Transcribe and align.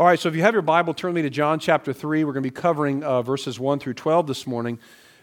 All 0.00 0.06
right, 0.06 0.16
so 0.16 0.28
if 0.28 0.36
you 0.36 0.42
have 0.42 0.54
your 0.54 0.62
Bible, 0.62 0.94
turn 0.94 1.12
me 1.12 1.22
to 1.22 1.30
John 1.30 1.58
chapter 1.58 1.92
3. 1.92 2.22
We're 2.22 2.32
going 2.32 2.44
to 2.44 2.48
be 2.48 2.54
covering 2.54 3.02
uh, 3.02 3.20
verses 3.20 3.58
1 3.58 3.80
through 3.80 3.94
12 3.94 4.28
this 4.28 4.46
morning. 4.46 4.78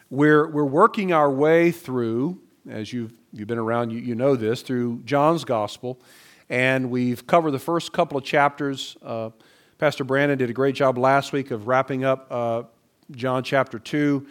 We're, 0.10 0.50
we're 0.50 0.66
working 0.66 1.14
our 1.14 1.32
way 1.32 1.72
through, 1.72 2.42
as 2.70 2.92
you've, 2.92 3.14
you've 3.32 3.48
been 3.48 3.58
around, 3.58 3.92
you, 3.92 4.00
you 4.00 4.16
know 4.16 4.36
this, 4.36 4.62
through 4.64 5.04
John's 5.06 5.46
gospel. 5.46 6.02
And 6.50 6.92
we've 6.92 7.26
covered 7.26 7.52
the 7.52 7.60
first 7.60 7.94
couple 7.94 8.18
of 8.18 8.26
chapters. 8.26 8.98
Uh, 9.02 9.30
Pastor 9.78 10.04
Brandon 10.04 10.38
did 10.38 10.50
a 10.50 10.54
great 10.54 10.76
job 10.76 10.98
last 10.98 11.32
week 11.32 11.52
of 11.52 11.68
wrapping 11.68 12.04
up 12.04 12.28
uh, 12.30 12.64
John 13.12 13.46
chapter 13.46 13.80
2. 13.80 14.28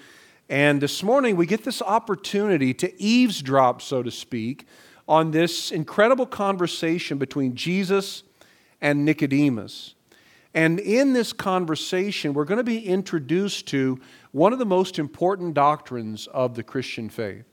And 0.51 0.79
this 0.79 1.03
morning 1.03 1.37
we 1.37 1.47
get 1.47 1.65
this 1.65 1.81
opportunity 1.81 2.75
to 2.75 3.03
eavesdrop, 3.03 3.81
so 3.81 4.03
to 4.03 4.11
speak, 4.11 4.67
on 5.09 5.31
this 5.31 5.73
incredible 5.73 6.27
conversation 6.27 7.17
between 7.17 7.55
Jesus 7.55 8.25
and 8.83 9.07
Nicodemus. 9.07 9.95
And 10.55 10.79
in 10.79 11.13
this 11.13 11.33
conversation, 11.33 12.33
we're 12.33 12.45
going 12.45 12.59
to 12.59 12.65
be 12.65 12.87
introduced 12.87 13.67
to 13.69 14.01
one 14.31 14.53
of 14.53 14.61
the 14.61 14.65
most 14.65 15.01
important 15.01 15.55
doctrines 15.55 16.29
of 16.29 16.55
the 16.55 16.63
Christian 16.63 17.09
faith, 17.09 17.45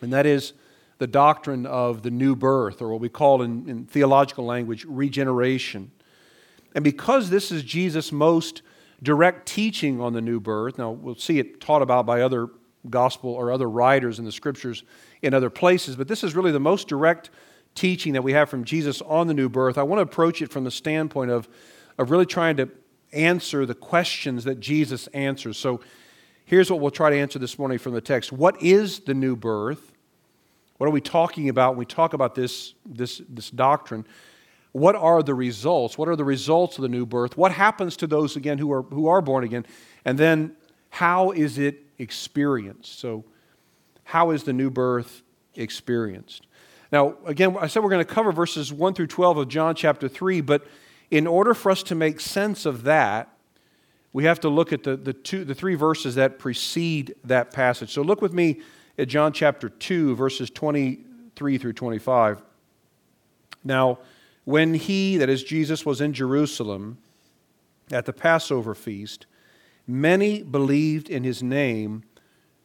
and 0.00 0.12
that 0.12 0.24
is 0.24 0.54
the 0.96 1.06
doctrine 1.06 1.66
of 1.66 2.02
the 2.02 2.10
new 2.10 2.34
birth, 2.34 2.82
or 2.82 2.90
what 2.90 3.00
we 3.00 3.08
call 3.08 3.42
in, 3.42 3.68
in 3.68 3.84
theological 3.84 4.44
language, 4.44 4.84
regeneration. 4.88 5.92
And 6.74 6.82
because 6.82 7.30
this 7.30 7.52
is 7.52 7.62
Jesus' 7.62 8.10
most 8.10 8.62
direct 9.02 9.46
teaching 9.46 10.00
on 10.00 10.12
the 10.12 10.20
new 10.20 10.40
birth, 10.40 10.78
now 10.78 10.90
we'll 10.90 11.14
see 11.14 11.38
it 11.38 11.60
taught 11.60 11.82
about 11.82 12.06
by 12.06 12.22
other 12.22 12.48
gospel 12.88 13.30
or 13.30 13.52
other 13.52 13.68
writers 13.68 14.18
in 14.18 14.24
the 14.24 14.32
scriptures 14.32 14.82
in 15.22 15.34
other 15.34 15.50
places, 15.50 15.94
but 15.94 16.08
this 16.08 16.24
is 16.24 16.34
really 16.34 16.52
the 16.52 16.60
most 16.60 16.88
direct 16.88 17.30
teaching 17.74 18.14
that 18.14 18.22
we 18.22 18.32
have 18.32 18.48
from 18.48 18.64
Jesus 18.64 19.00
on 19.02 19.26
the 19.26 19.34
new 19.34 19.48
birth. 19.48 19.78
I 19.78 19.82
want 19.82 19.98
to 19.98 20.02
approach 20.02 20.42
it 20.42 20.50
from 20.50 20.64
the 20.64 20.70
standpoint 20.70 21.30
of 21.30 21.48
of 21.98 22.10
really 22.10 22.26
trying 22.26 22.56
to 22.56 22.68
answer 23.12 23.66
the 23.66 23.74
questions 23.74 24.44
that 24.44 24.60
Jesus 24.60 25.06
answers. 25.08 25.58
So 25.58 25.80
here's 26.44 26.70
what 26.70 26.80
we'll 26.80 26.90
try 26.90 27.10
to 27.10 27.16
answer 27.16 27.38
this 27.38 27.58
morning 27.58 27.78
from 27.78 27.92
the 27.92 28.00
text 28.00 28.32
What 28.32 28.62
is 28.62 29.00
the 29.00 29.14
new 29.14 29.36
birth? 29.36 29.92
What 30.78 30.86
are 30.86 30.90
we 30.90 31.00
talking 31.00 31.48
about 31.48 31.72
when 31.72 31.80
we 31.80 31.86
talk 31.86 32.12
about 32.12 32.36
this, 32.36 32.74
this, 32.86 33.20
this 33.28 33.50
doctrine? 33.50 34.06
What 34.70 34.94
are 34.94 35.24
the 35.24 35.34
results? 35.34 35.98
What 35.98 36.08
are 36.08 36.14
the 36.14 36.24
results 36.24 36.78
of 36.78 36.82
the 36.82 36.88
new 36.88 37.04
birth? 37.04 37.36
What 37.36 37.50
happens 37.50 37.96
to 37.96 38.06
those, 38.06 38.36
again, 38.36 38.58
who 38.58 38.70
are, 38.70 38.82
who 38.82 39.08
are 39.08 39.20
born 39.20 39.42
again? 39.42 39.66
And 40.04 40.16
then, 40.18 40.56
how 40.90 41.32
is 41.32 41.58
it 41.58 41.82
experienced? 41.98 43.00
So, 43.00 43.24
how 44.04 44.30
is 44.30 44.44
the 44.44 44.52
new 44.52 44.70
birth 44.70 45.22
experienced? 45.56 46.46
Now, 46.92 47.16
again, 47.26 47.56
I 47.58 47.66
said 47.66 47.82
we're 47.82 47.90
going 47.90 48.06
to 48.06 48.14
cover 48.14 48.30
verses 48.30 48.72
1 48.72 48.94
through 48.94 49.08
12 49.08 49.38
of 49.38 49.48
John 49.48 49.74
chapter 49.74 50.08
3, 50.08 50.40
but 50.42 50.66
in 51.10 51.26
order 51.26 51.54
for 51.54 51.70
us 51.70 51.82
to 51.84 51.94
make 51.94 52.20
sense 52.20 52.66
of 52.66 52.84
that, 52.84 53.32
we 54.12 54.24
have 54.24 54.40
to 54.40 54.48
look 54.48 54.72
at 54.72 54.82
the, 54.82 54.96
the, 54.96 55.12
two, 55.12 55.44
the 55.44 55.54
three 55.54 55.74
verses 55.74 56.14
that 56.16 56.38
precede 56.38 57.14
that 57.24 57.52
passage. 57.52 57.92
So 57.92 58.02
look 58.02 58.22
with 58.22 58.32
me 58.32 58.60
at 58.98 59.08
John 59.08 59.32
chapter 59.32 59.68
2, 59.68 60.16
verses 60.16 60.50
23 60.50 61.58
through 61.58 61.72
25. 61.72 62.42
Now, 63.64 63.98
when 64.44 64.74
he, 64.74 65.18
that 65.18 65.28
is 65.28 65.44
Jesus, 65.44 65.84
was 65.84 66.00
in 66.00 66.12
Jerusalem 66.12 66.98
at 67.90 68.06
the 68.06 68.12
Passover 68.12 68.74
feast, 68.74 69.26
many 69.86 70.42
believed 70.42 71.08
in 71.08 71.22
his 71.22 71.42
name 71.42 72.02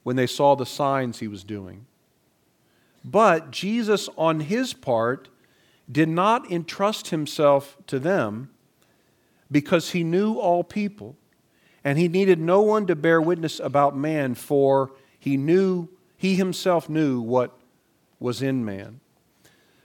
when 0.03 0.15
they 0.15 0.27
saw 0.27 0.55
the 0.55 0.65
signs 0.65 1.19
he 1.19 1.27
was 1.27 1.43
doing. 1.43 1.85
But 3.03 3.51
Jesus, 3.51 4.09
on 4.17 4.41
his 4.41 4.73
part, 4.73 5.27
did 5.91 6.09
not 6.09 6.49
entrust 6.51 7.09
himself 7.09 7.77
to 7.87 7.99
them 7.99 8.49
because 9.51 9.91
he 9.91 10.03
knew 10.03 10.35
all 10.35 10.63
people 10.63 11.15
and 11.83 11.97
he 11.97 12.07
needed 12.07 12.39
no 12.39 12.61
one 12.61 12.87
to 12.87 12.95
bear 12.95 13.21
witness 13.21 13.59
about 13.59 13.95
man 13.95 14.35
for 14.35 14.91
he 15.19 15.37
knew 15.37 15.89
he 16.17 16.35
himself 16.35 16.89
knew 16.89 17.19
what 17.21 17.57
was 18.19 18.41
in 18.41 18.63
man. 18.63 19.01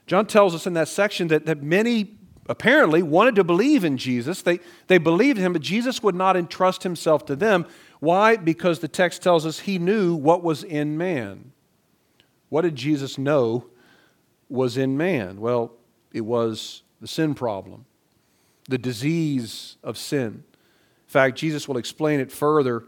John 0.06 0.27
tells 0.27 0.55
us 0.55 0.67
in 0.67 0.75
that 0.75 0.89
section 0.89 1.28
that, 1.28 1.47
that 1.47 1.62
many 1.62 2.17
apparently 2.49 3.03
wanted 3.03 3.34
to 3.34 3.45
believe 3.45 3.84
in 3.84 3.99
jesus. 3.99 4.43
They, 4.43 4.61
they 4.87 4.99
believed 4.99 5.39
him 5.39 5.53
but 5.53 5.62
jesus 5.62 6.03
would 6.03 6.15
not 6.15 6.37
entrust 6.37 6.83
himself 6.83 7.27
to 7.27 7.37
them. 7.37 7.67
Why? 8.01 8.37
Because 8.37 8.78
the 8.78 8.89
text 8.89 9.22
tells 9.22 9.45
us 9.45 9.61
he 9.61 9.78
knew 9.78 10.15
what 10.15 10.43
was 10.43 10.62
in 10.62 10.97
man. 10.97 11.53
What 12.49 12.62
did 12.62 12.77
jesus 12.77 13.19
know 13.19 13.67
was 14.49 14.78
in 14.78 14.97
man? 14.97 15.41
Well 15.41 15.72
it 16.13 16.23
was 16.23 16.83
the 17.01 17.09
sin 17.09 17.35
problem, 17.35 17.85
the 18.69 18.79
disease 18.79 19.77
of 19.83 19.97
sin. 19.97 20.45
In 20.45 21.11
fact, 21.11 21.37
Jesus 21.37 21.69
will 21.69 21.77
explain 21.77 22.21
it 22.21 22.31
further 22.31 22.85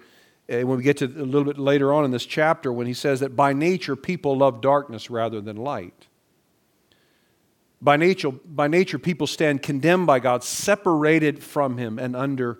uh, 0.50 0.60
when 0.60 0.76
we 0.76 0.82
get 0.82 0.98
to 0.98 1.06
a 1.06 1.24
little 1.24 1.44
bit 1.44 1.58
later 1.58 1.92
on 1.92 2.04
in 2.04 2.10
this 2.10 2.26
chapter 2.26 2.72
when 2.72 2.86
he 2.86 2.94
says 2.94 3.20
that 3.20 3.36
by 3.36 3.52
nature 3.52 3.96
people 3.96 4.36
love 4.36 4.60
darkness 4.60 5.10
rather 5.10 5.40
than 5.40 5.56
light. 5.56 6.06
By 7.82 7.96
nature, 7.96 8.30
by 8.30 8.68
nature, 8.68 8.98
people 8.98 9.26
stand 9.26 9.62
condemned 9.62 10.06
by 10.06 10.18
God, 10.18 10.44
separated 10.44 11.42
from 11.42 11.78
Him 11.78 11.98
and 11.98 12.14
under 12.14 12.58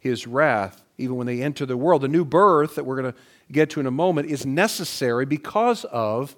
His 0.00 0.26
wrath, 0.26 0.82
even 0.98 1.16
when 1.16 1.26
they 1.26 1.40
enter 1.40 1.64
the 1.66 1.76
world. 1.76 2.02
The 2.02 2.08
new 2.08 2.24
birth 2.24 2.74
that 2.74 2.84
we're 2.84 3.00
going 3.00 3.12
to 3.12 3.18
get 3.52 3.70
to 3.70 3.80
in 3.80 3.86
a 3.86 3.92
moment 3.92 4.28
is 4.28 4.44
necessary 4.44 5.24
because 5.24 5.84
of 5.84 6.34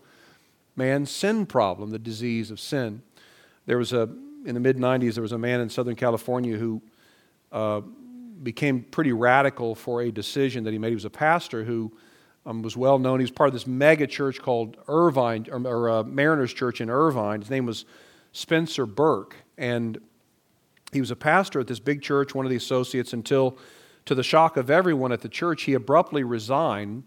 man's 0.76 1.10
sin 1.10 1.46
problem, 1.46 1.90
the 1.90 1.98
disease 1.98 2.50
of 2.50 2.60
sin. 2.60 3.02
There 3.66 3.78
was 3.78 3.92
a, 3.92 4.08
in 4.44 4.54
the 4.54 4.60
mid 4.60 4.76
90s, 4.76 5.14
there 5.14 5.22
was 5.22 5.32
a 5.32 5.38
man 5.38 5.60
in 5.60 5.68
Southern 5.68 5.96
California 5.96 6.56
who 6.56 6.82
uh, 7.52 7.80
became 8.42 8.82
pretty 8.82 9.12
radical 9.12 9.74
for 9.74 10.02
a 10.02 10.10
decision 10.10 10.64
that 10.64 10.72
he 10.72 10.78
made. 10.78 10.88
He 10.88 10.94
was 10.94 11.04
a 11.04 11.10
pastor 11.10 11.64
who 11.64 11.92
um, 12.44 12.62
was 12.62 12.76
well 12.76 12.98
known. 12.98 13.20
He 13.20 13.24
was 13.24 13.30
part 13.30 13.48
of 13.48 13.54
this 13.54 13.66
mega 13.66 14.06
church 14.06 14.40
called 14.40 14.76
Irvine, 14.88 15.46
or, 15.50 15.64
or 15.66 15.90
uh, 15.90 16.02
Mariners 16.02 16.52
Church 16.52 16.80
in 16.80 16.90
Irvine. 16.90 17.40
His 17.40 17.50
name 17.50 17.66
was 17.66 17.84
Spencer 18.32 18.86
Burke. 18.86 19.36
And 19.56 19.98
he 20.92 21.00
was 21.00 21.10
a 21.10 21.16
pastor 21.16 21.60
at 21.60 21.68
this 21.68 21.78
big 21.78 22.02
church, 22.02 22.34
one 22.34 22.44
of 22.44 22.50
the 22.50 22.56
associates, 22.56 23.12
until, 23.12 23.56
to 24.06 24.14
the 24.14 24.24
shock 24.24 24.56
of 24.56 24.70
everyone 24.70 25.12
at 25.12 25.20
the 25.20 25.28
church, 25.28 25.62
he 25.62 25.74
abruptly 25.74 26.24
resigned 26.24 27.04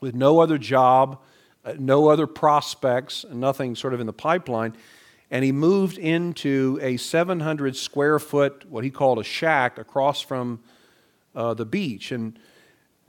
with 0.00 0.14
no 0.14 0.40
other 0.40 0.58
job, 0.58 1.20
uh, 1.64 1.74
no 1.78 2.08
other 2.08 2.26
prospects, 2.26 3.24
nothing 3.32 3.76
sort 3.76 3.94
of 3.94 4.00
in 4.00 4.06
the 4.06 4.12
pipeline 4.12 4.74
and 5.30 5.44
he 5.44 5.52
moved 5.52 5.98
into 5.98 6.78
a 6.82 6.96
700 6.96 7.76
square 7.76 8.18
foot, 8.18 8.64
what 8.68 8.84
he 8.84 8.90
called 8.90 9.18
a 9.18 9.24
shack, 9.24 9.78
across 9.78 10.20
from 10.20 10.60
uh, 11.34 11.54
the 11.54 11.66
beach. 11.66 12.12
And 12.12 12.38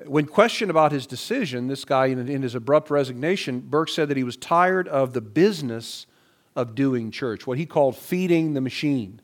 when 0.05 0.25
questioned 0.25 0.71
about 0.71 0.91
his 0.91 1.05
decision, 1.05 1.67
this 1.67 1.85
guy, 1.85 2.07
in, 2.07 2.27
in 2.27 2.41
his 2.41 2.55
abrupt 2.55 2.89
resignation, 2.89 3.59
Burke 3.59 3.89
said 3.89 4.09
that 4.09 4.17
he 4.17 4.23
was 4.23 4.37
tired 4.37 4.87
of 4.87 5.13
the 5.13 5.21
business 5.21 6.07
of 6.55 6.73
doing 6.73 7.11
church, 7.11 7.45
what 7.45 7.59
he 7.59 7.67
called 7.67 7.95
feeding 7.95 8.55
the 8.55 8.61
machine, 8.61 9.21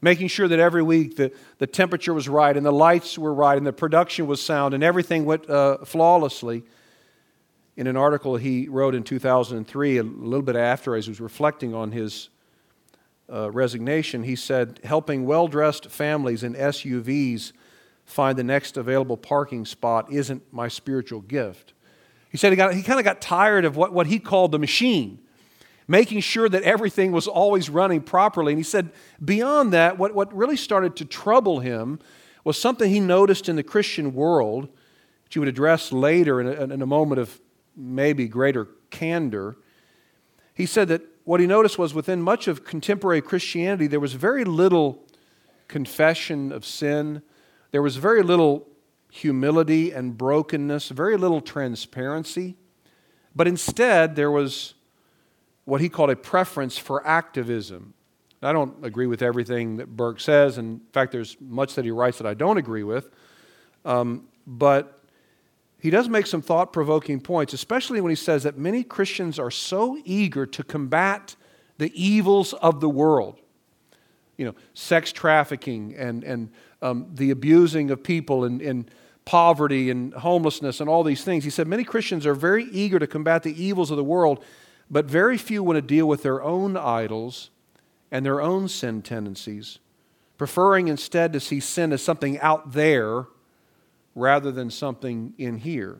making 0.00 0.28
sure 0.28 0.48
that 0.48 0.58
every 0.58 0.82
week 0.82 1.16
the, 1.16 1.30
the 1.58 1.66
temperature 1.66 2.14
was 2.14 2.26
right 2.26 2.56
and 2.56 2.64
the 2.64 2.72
lights 2.72 3.18
were 3.18 3.34
right 3.34 3.58
and 3.58 3.66
the 3.66 3.72
production 3.72 4.26
was 4.26 4.42
sound 4.42 4.72
and 4.72 4.82
everything 4.82 5.26
went 5.26 5.48
uh, 5.48 5.78
flawlessly 5.84 6.64
in 7.76 7.86
an 7.86 7.96
article 7.96 8.36
he 8.36 8.68
wrote 8.68 8.94
in 8.94 9.02
2003, 9.02 9.98
a 9.98 10.02
little 10.02 10.42
bit 10.42 10.56
after, 10.56 10.94
as 10.94 11.06
he 11.06 11.10
was 11.10 11.20
reflecting 11.20 11.74
on 11.74 11.92
his 11.92 12.28
uh, 13.32 13.50
resignation, 13.50 14.22
he 14.22 14.36
said, 14.36 14.80
Helping 14.84 15.26
well 15.26 15.48
dressed 15.48 15.90
families 15.90 16.42
in 16.42 16.54
SUVs 16.54 17.52
find 18.04 18.38
the 18.38 18.44
next 18.44 18.76
available 18.76 19.16
parking 19.16 19.64
spot 19.64 20.12
isn't 20.12 20.42
my 20.52 20.68
spiritual 20.68 21.20
gift. 21.20 21.72
He 22.30 22.36
said 22.36 22.52
he, 22.52 22.76
he 22.76 22.82
kind 22.82 22.98
of 22.98 23.04
got 23.04 23.20
tired 23.20 23.64
of 23.64 23.76
what, 23.76 23.92
what 23.92 24.06
he 24.06 24.18
called 24.18 24.52
the 24.52 24.58
machine, 24.58 25.20
making 25.88 26.20
sure 26.20 26.48
that 26.48 26.62
everything 26.62 27.12
was 27.12 27.26
always 27.26 27.70
running 27.70 28.02
properly. 28.02 28.52
And 28.52 28.58
he 28.58 28.64
said, 28.64 28.90
beyond 29.24 29.72
that, 29.72 29.98
what, 29.98 30.14
what 30.14 30.34
really 30.34 30.56
started 30.56 30.96
to 30.96 31.04
trouble 31.04 31.60
him 31.60 31.98
was 32.44 32.60
something 32.60 32.90
he 32.90 33.00
noticed 33.00 33.48
in 33.48 33.56
the 33.56 33.62
Christian 33.62 34.14
world, 34.14 34.64
which 35.24 35.34
he 35.34 35.38
would 35.38 35.48
address 35.48 35.92
later 35.92 36.40
in 36.40 36.46
a, 36.46 36.74
in 36.74 36.82
a 36.82 36.86
moment 36.86 37.20
of 37.20 37.40
maybe 37.76 38.28
greater 38.28 38.68
candor. 38.90 39.56
He 40.54 40.66
said 40.66 40.88
that 40.88 41.02
what 41.24 41.40
he 41.40 41.46
noticed 41.46 41.78
was 41.78 41.94
within 41.94 42.22
much 42.22 42.48
of 42.48 42.64
contemporary 42.64 43.22
Christianity, 43.22 43.86
there 43.86 44.00
was 44.00 44.12
very 44.12 44.44
little 44.44 45.02
confession 45.68 46.52
of 46.52 46.64
sin, 46.64 47.22
there 47.70 47.82
was 47.82 47.96
very 47.96 48.22
little 48.22 48.68
humility 49.10 49.90
and 49.90 50.18
brokenness, 50.18 50.90
very 50.90 51.16
little 51.16 51.40
transparency, 51.40 52.56
but 53.34 53.48
instead 53.48 54.16
there 54.16 54.30
was 54.30 54.74
what 55.64 55.80
he 55.80 55.88
called 55.88 56.10
a 56.10 56.16
preference 56.16 56.76
for 56.76 57.06
activism. 57.06 57.94
I 58.42 58.52
don't 58.52 58.84
agree 58.84 59.06
with 59.06 59.22
everything 59.22 59.78
that 59.78 59.96
Burke 59.96 60.20
says. 60.20 60.58
In 60.58 60.82
fact, 60.92 61.12
there's 61.12 61.36
much 61.40 61.74
that 61.76 61.84
he 61.84 61.90
writes 61.90 62.18
that 62.18 62.26
I 62.26 62.34
don't 62.34 62.58
agree 62.58 62.82
with. 62.82 63.08
Um, 63.86 64.28
but 64.46 65.03
he 65.84 65.90
does 65.90 66.08
make 66.08 66.26
some 66.26 66.40
thought 66.40 66.72
provoking 66.72 67.20
points, 67.20 67.52
especially 67.52 68.00
when 68.00 68.08
he 68.08 68.16
says 68.16 68.44
that 68.44 68.56
many 68.56 68.82
Christians 68.82 69.38
are 69.38 69.50
so 69.50 69.98
eager 70.06 70.46
to 70.46 70.64
combat 70.64 71.36
the 71.76 71.92
evils 71.94 72.54
of 72.54 72.80
the 72.80 72.88
world. 72.88 73.38
you 74.36 74.46
know, 74.46 74.54
sex 74.72 75.12
trafficking 75.12 75.94
and, 75.94 76.24
and 76.24 76.50
um, 76.82 77.06
the 77.12 77.30
abusing 77.30 77.90
of 77.90 78.02
people 78.02 78.44
and, 78.44 78.62
and 78.62 78.90
poverty 79.26 79.90
and 79.90 80.14
homelessness 80.14 80.80
and 80.80 80.88
all 80.88 81.02
these 81.02 81.22
things. 81.22 81.44
He 81.44 81.50
said 81.50 81.66
many 81.66 81.84
Christians 81.84 82.26
are 82.26 82.34
very 82.34 82.64
eager 82.64 82.98
to 82.98 83.06
combat 83.06 83.42
the 83.42 83.62
evils 83.62 83.90
of 83.90 83.98
the 83.98 84.04
world, 84.04 84.42
but 84.90 85.04
very 85.04 85.36
few 85.36 85.62
want 85.62 85.76
to 85.76 85.82
deal 85.82 86.06
with 86.06 86.22
their 86.22 86.42
own 86.42 86.78
idols 86.78 87.50
and 88.10 88.24
their 88.24 88.40
own 88.40 88.68
sin 88.68 89.02
tendencies, 89.02 89.80
preferring 90.38 90.88
instead 90.88 91.32
to 91.34 91.40
see 91.40 91.60
sin 91.60 91.92
as 91.92 92.02
something 92.02 92.38
out 92.40 92.72
there 92.72 93.26
rather 94.14 94.52
than 94.52 94.70
something 94.70 95.34
in 95.38 95.58
here. 95.58 95.98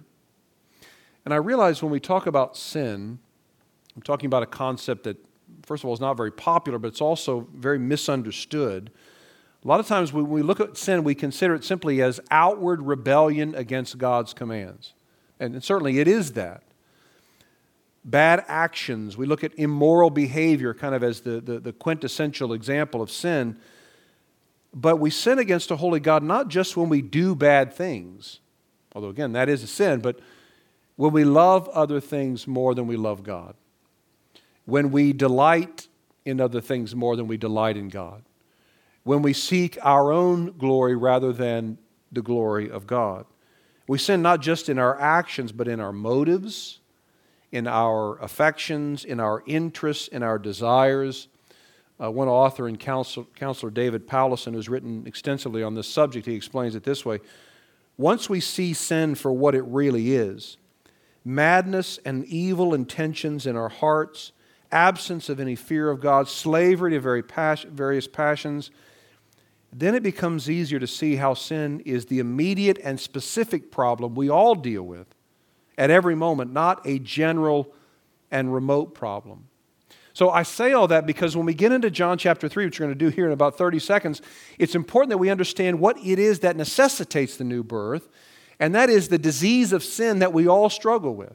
And 1.24 1.32
I 1.32 1.38
realize 1.38 1.82
when 1.82 1.90
we 1.90 2.00
talk 2.00 2.26
about 2.26 2.56
sin, 2.56 3.18
I'm 3.96 4.02
talking 4.02 4.26
about 4.26 4.42
a 4.42 4.46
concept 4.46 5.04
that, 5.04 5.16
first 5.62 5.82
of 5.82 5.88
all, 5.88 5.94
is 5.94 6.00
not 6.00 6.16
very 6.16 6.30
popular, 6.30 6.78
but 6.78 6.88
it's 6.88 7.00
also 7.00 7.46
very 7.54 7.78
misunderstood. 7.78 8.90
A 9.64 9.68
lot 9.68 9.80
of 9.80 9.86
times 9.86 10.12
when 10.12 10.28
we 10.28 10.42
look 10.42 10.60
at 10.60 10.76
sin, 10.76 11.04
we 11.04 11.14
consider 11.14 11.54
it 11.54 11.64
simply 11.64 12.02
as 12.02 12.20
outward 12.30 12.82
rebellion 12.82 13.54
against 13.54 13.96
God's 13.96 14.34
commands. 14.34 14.92
And 15.40 15.62
certainly 15.64 15.98
it 15.98 16.08
is 16.08 16.32
that. 16.32 16.62
Bad 18.04 18.44
actions, 18.46 19.16
we 19.16 19.24
look 19.24 19.42
at 19.42 19.54
immoral 19.58 20.10
behavior 20.10 20.74
kind 20.74 20.94
of 20.94 21.02
as 21.02 21.22
the, 21.22 21.40
the, 21.40 21.58
the 21.58 21.72
quintessential 21.72 22.52
example 22.52 23.00
of 23.00 23.10
sin. 23.10 23.56
But 24.74 24.96
we 24.96 25.10
sin 25.10 25.38
against 25.38 25.70
a 25.70 25.76
holy 25.76 26.00
God 26.00 26.22
not 26.22 26.48
just 26.48 26.76
when 26.76 26.88
we 26.88 27.00
do 27.00 27.34
bad 27.34 27.72
things, 27.72 28.40
although 28.94 29.08
again, 29.08 29.32
that 29.32 29.48
is 29.48 29.62
a 29.62 29.68
sin, 29.68 30.00
but 30.00 30.18
when 30.96 31.12
we 31.12 31.24
love 31.24 31.68
other 31.68 32.00
things 32.00 32.46
more 32.46 32.74
than 32.74 32.86
we 32.86 32.96
love 32.96 33.22
God, 33.22 33.54
when 34.64 34.90
we 34.90 35.12
delight 35.12 35.88
in 36.24 36.40
other 36.40 36.60
things 36.60 36.94
more 36.94 37.16
than 37.16 37.26
we 37.26 37.36
delight 37.36 37.76
in 37.76 37.88
God, 37.88 38.22
when 39.04 39.22
we 39.22 39.32
seek 39.32 39.78
our 39.82 40.10
own 40.10 40.56
glory 40.58 40.96
rather 40.96 41.32
than 41.32 41.78
the 42.14 42.22
glory 42.22 42.70
of 42.70 42.86
God. 42.86 43.26
We 43.86 43.98
sin 43.98 44.22
not 44.22 44.40
just 44.40 44.68
in 44.68 44.78
our 44.78 44.98
actions, 44.98 45.52
but 45.52 45.68
in 45.68 45.80
our 45.80 45.92
motives, 45.92 46.80
in 47.52 47.66
our 47.66 48.18
affections, 48.20 49.04
in 49.04 49.20
our 49.20 49.42
interests, 49.46 50.08
in 50.08 50.22
our 50.22 50.38
desires. 50.38 51.28
Uh, 52.02 52.10
one 52.10 52.28
author 52.28 52.66
and 52.66 52.78
counselor, 52.78 53.26
counselor 53.36 53.70
David 53.70 54.08
Powlison, 54.08 54.52
who's 54.52 54.68
written 54.68 55.04
extensively 55.06 55.62
on 55.62 55.74
this 55.74 55.88
subject, 55.88 56.26
he 56.26 56.34
explains 56.34 56.74
it 56.74 56.82
this 56.82 57.04
way 57.04 57.20
Once 57.96 58.28
we 58.28 58.40
see 58.40 58.72
sin 58.72 59.14
for 59.14 59.32
what 59.32 59.54
it 59.54 59.62
really 59.62 60.14
is, 60.14 60.56
madness 61.24 61.98
and 62.04 62.24
evil 62.26 62.74
intentions 62.74 63.46
in 63.46 63.56
our 63.56 63.68
hearts, 63.68 64.32
absence 64.72 65.28
of 65.28 65.38
any 65.38 65.54
fear 65.54 65.88
of 65.88 66.00
God, 66.00 66.28
slavery 66.28 66.90
to 66.90 67.00
very 67.00 67.22
pas- 67.22 67.62
various 67.62 68.08
passions, 68.08 68.70
then 69.72 69.94
it 69.94 70.02
becomes 70.02 70.50
easier 70.50 70.78
to 70.78 70.86
see 70.86 71.16
how 71.16 71.34
sin 71.34 71.80
is 71.80 72.06
the 72.06 72.18
immediate 72.18 72.78
and 72.82 72.98
specific 72.98 73.70
problem 73.70 74.14
we 74.14 74.28
all 74.28 74.54
deal 74.54 74.82
with 74.82 75.06
at 75.76 75.90
every 75.90 76.14
moment, 76.14 76.52
not 76.52 76.80
a 76.86 76.98
general 76.98 77.72
and 78.30 78.52
remote 78.52 78.94
problem. 78.94 79.48
So 80.14 80.30
I 80.30 80.44
say 80.44 80.72
all 80.72 80.88
that 80.88 81.06
because 81.06 81.36
when 81.36 81.44
we 81.44 81.54
get 81.54 81.72
into 81.72 81.90
John 81.90 82.16
chapter 82.16 82.48
3, 82.48 82.64
which 82.64 82.80
we're 82.80 82.86
going 82.86 82.98
to 82.98 83.04
do 83.04 83.10
here 83.10 83.26
in 83.26 83.32
about 83.32 83.58
30 83.58 83.80
seconds, 83.80 84.22
it's 84.58 84.74
important 84.74 85.10
that 85.10 85.18
we 85.18 85.28
understand 85.28 85.80
what 85.80 85.98
it 85.98 86.18
is 86.18 86.40
that 86.40 86.56
necessitates 86.56 87.36
the 87.36 87.44
new 87.44 87.62
birth 87.62 88.08
and 88.60 88.74
that 88.74 88.88
is 88.88 89.08
the 89.08 89.18
disease 89.18 89.72
of 89.72 89.82
sin 89.82 90.20
that 90.20 90.32
we 90.32 90.46
all 90.46 90.70
struggle 90.70 91.14
with. 91.14 91.34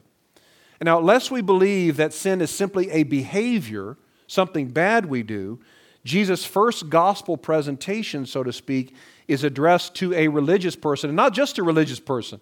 Now, 0.80 0.98
lest 0.98 1.30
we 1.30 1.42
believe 1.42 1.98
that 1.98 2.14
sin 2.14 2.40
is 2.40 2.50
simply 2.50 2.90
a 2.90 3.02
behavior, 3.02 3.98
something 4.26 4.68
bad 4.68 5.06
we 5.06 5.22
do, 5.22 5.60
Jesus' 6.04 6.46
first 6.46 6.88
gospel 6.88 7.36
presentation, 7.36 8.24
so 8.24 8.42
to 8.42 8.52
speak, 8.52 8.94
is 9.28 9.44
addressed 9.44 9.94
to 9.96 10.14
a 10.14 10.28
religious 10.28 10.74
person, 10.74 11.10
and 11.10 11.16
not 11.16 11.34
just 11.34 11.58
a 11.58 11.62
religious 11.62 12.00
person, 12.00 12.40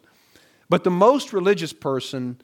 but 0.69 0.85
the 0.85 0.91
most 0.91 1.33
religious 1.33 1.73
person 1.73 2.41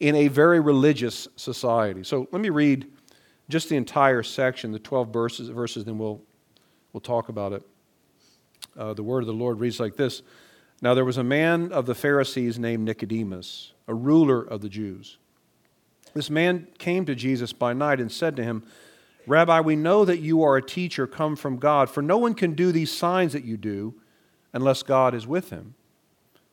in 0.00 0.16
a 0.16 0.28
very 0.28 0.60
religious 0.60 1.28
society. 1.36 2.02
So 2.04 2.26
let 2.32 2.40
me 2.40 2.48
read 2.48 2.90
just 3.48 3.68
the 3.68 3.76
entire 3.76 4.22
section, 4.22 4.72
the 4.72 4.78
12 4.78 5.12
verses, 5.12 5.48
verses 5.48 5.84
then 5.84 5.98
we'll, 5.98 6.20
we'll 6.92 7.00
talk 7.00 7.28
about 7.28 7.52
it. 7.52 7.62
Uh, 8.76 8.94
the 8.94 9.02
word 9.02 9.20
of 9.20 9.26
the 9.26 9.32
Lord 9.32 9.60
reads 9.60 9.78
like 9.78 9.96
this 9.96 10.22
now 10.80 10.92
there 10.94 11.04
was 11.04 11.18
a 11.18 11.24
man 11.24 11.72
of 11.72 11.86
the 11.86 11.94
Pharisees 11.94 12.58
named 12.58 12.84
Nicodemus, 12.84 13.72
a 13.88 13.94
ruler 13.94 14.42
of 14.42 14.60
the 14.60 14.68
Jews. 14.68 15.18
This 16.12 16.30
man 16.30 16.68
came 16.78 17.06
to 17.06 17.14
Jesus 17.14 17.52
by 17.52 17.72
night 17.72 18.00
and 18.00 18.10
said 18.10 18.36
to 18.36 18.44
him, 18.44 18.64
Rabbi, 19.26 19.60
we 19.60 19.76
know 19.76 20.04
that 20.04 20.18
you 20.18 20.42
are 20.42 20.56
a 20.56 20.62
teacher 20.62 21.06
come 21.06 21.36
from 21.36 21.56
God, 21.56 21.88
for 21.88 22.02
no 22.02 22.18
one 22.18 22.34
can 22.34 22.52
do 22.52 22.70
these 22.70 22.92
signs 22.92 23.32
that 23.32 23.44
you 23.44 23.56
do 23.56 23.94
unless 24.52 24.82
God 24.82 25.14
is 25.14 25.26
with 25.26 25.50
him. 25.50 25.74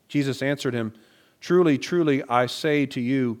Jesus 0.08 0.42
answered 0.42 0.74
him, 0.74 0.94
Truly, 1.40 1.76
truly, 1.76 2.22
I 2.28 2.46
say 2.46 2.86
to 2.86 3.00
you, 3.00 3.40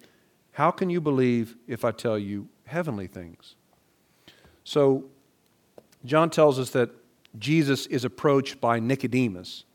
how 0.53 0.71
can 0.71 0.89
you 0.89 1.01
believe 1.01 1.55
if 1.67 1.85
I 1.85 1.91
tell 1.91 2.19
you 2.19 2.47
heavenly 2.65 3.07
things? 3.07 3.55
So, 4.63 5.05
John 6.05 6.29
tells 6.29 6.59
us 6.59 6.71
that 6.71 6.89
Jesus 7.37 7.85
is 7.87 8.03
approached 8.03 8.59
by 8.59 8.79
Nicodemus. 8.79 9.65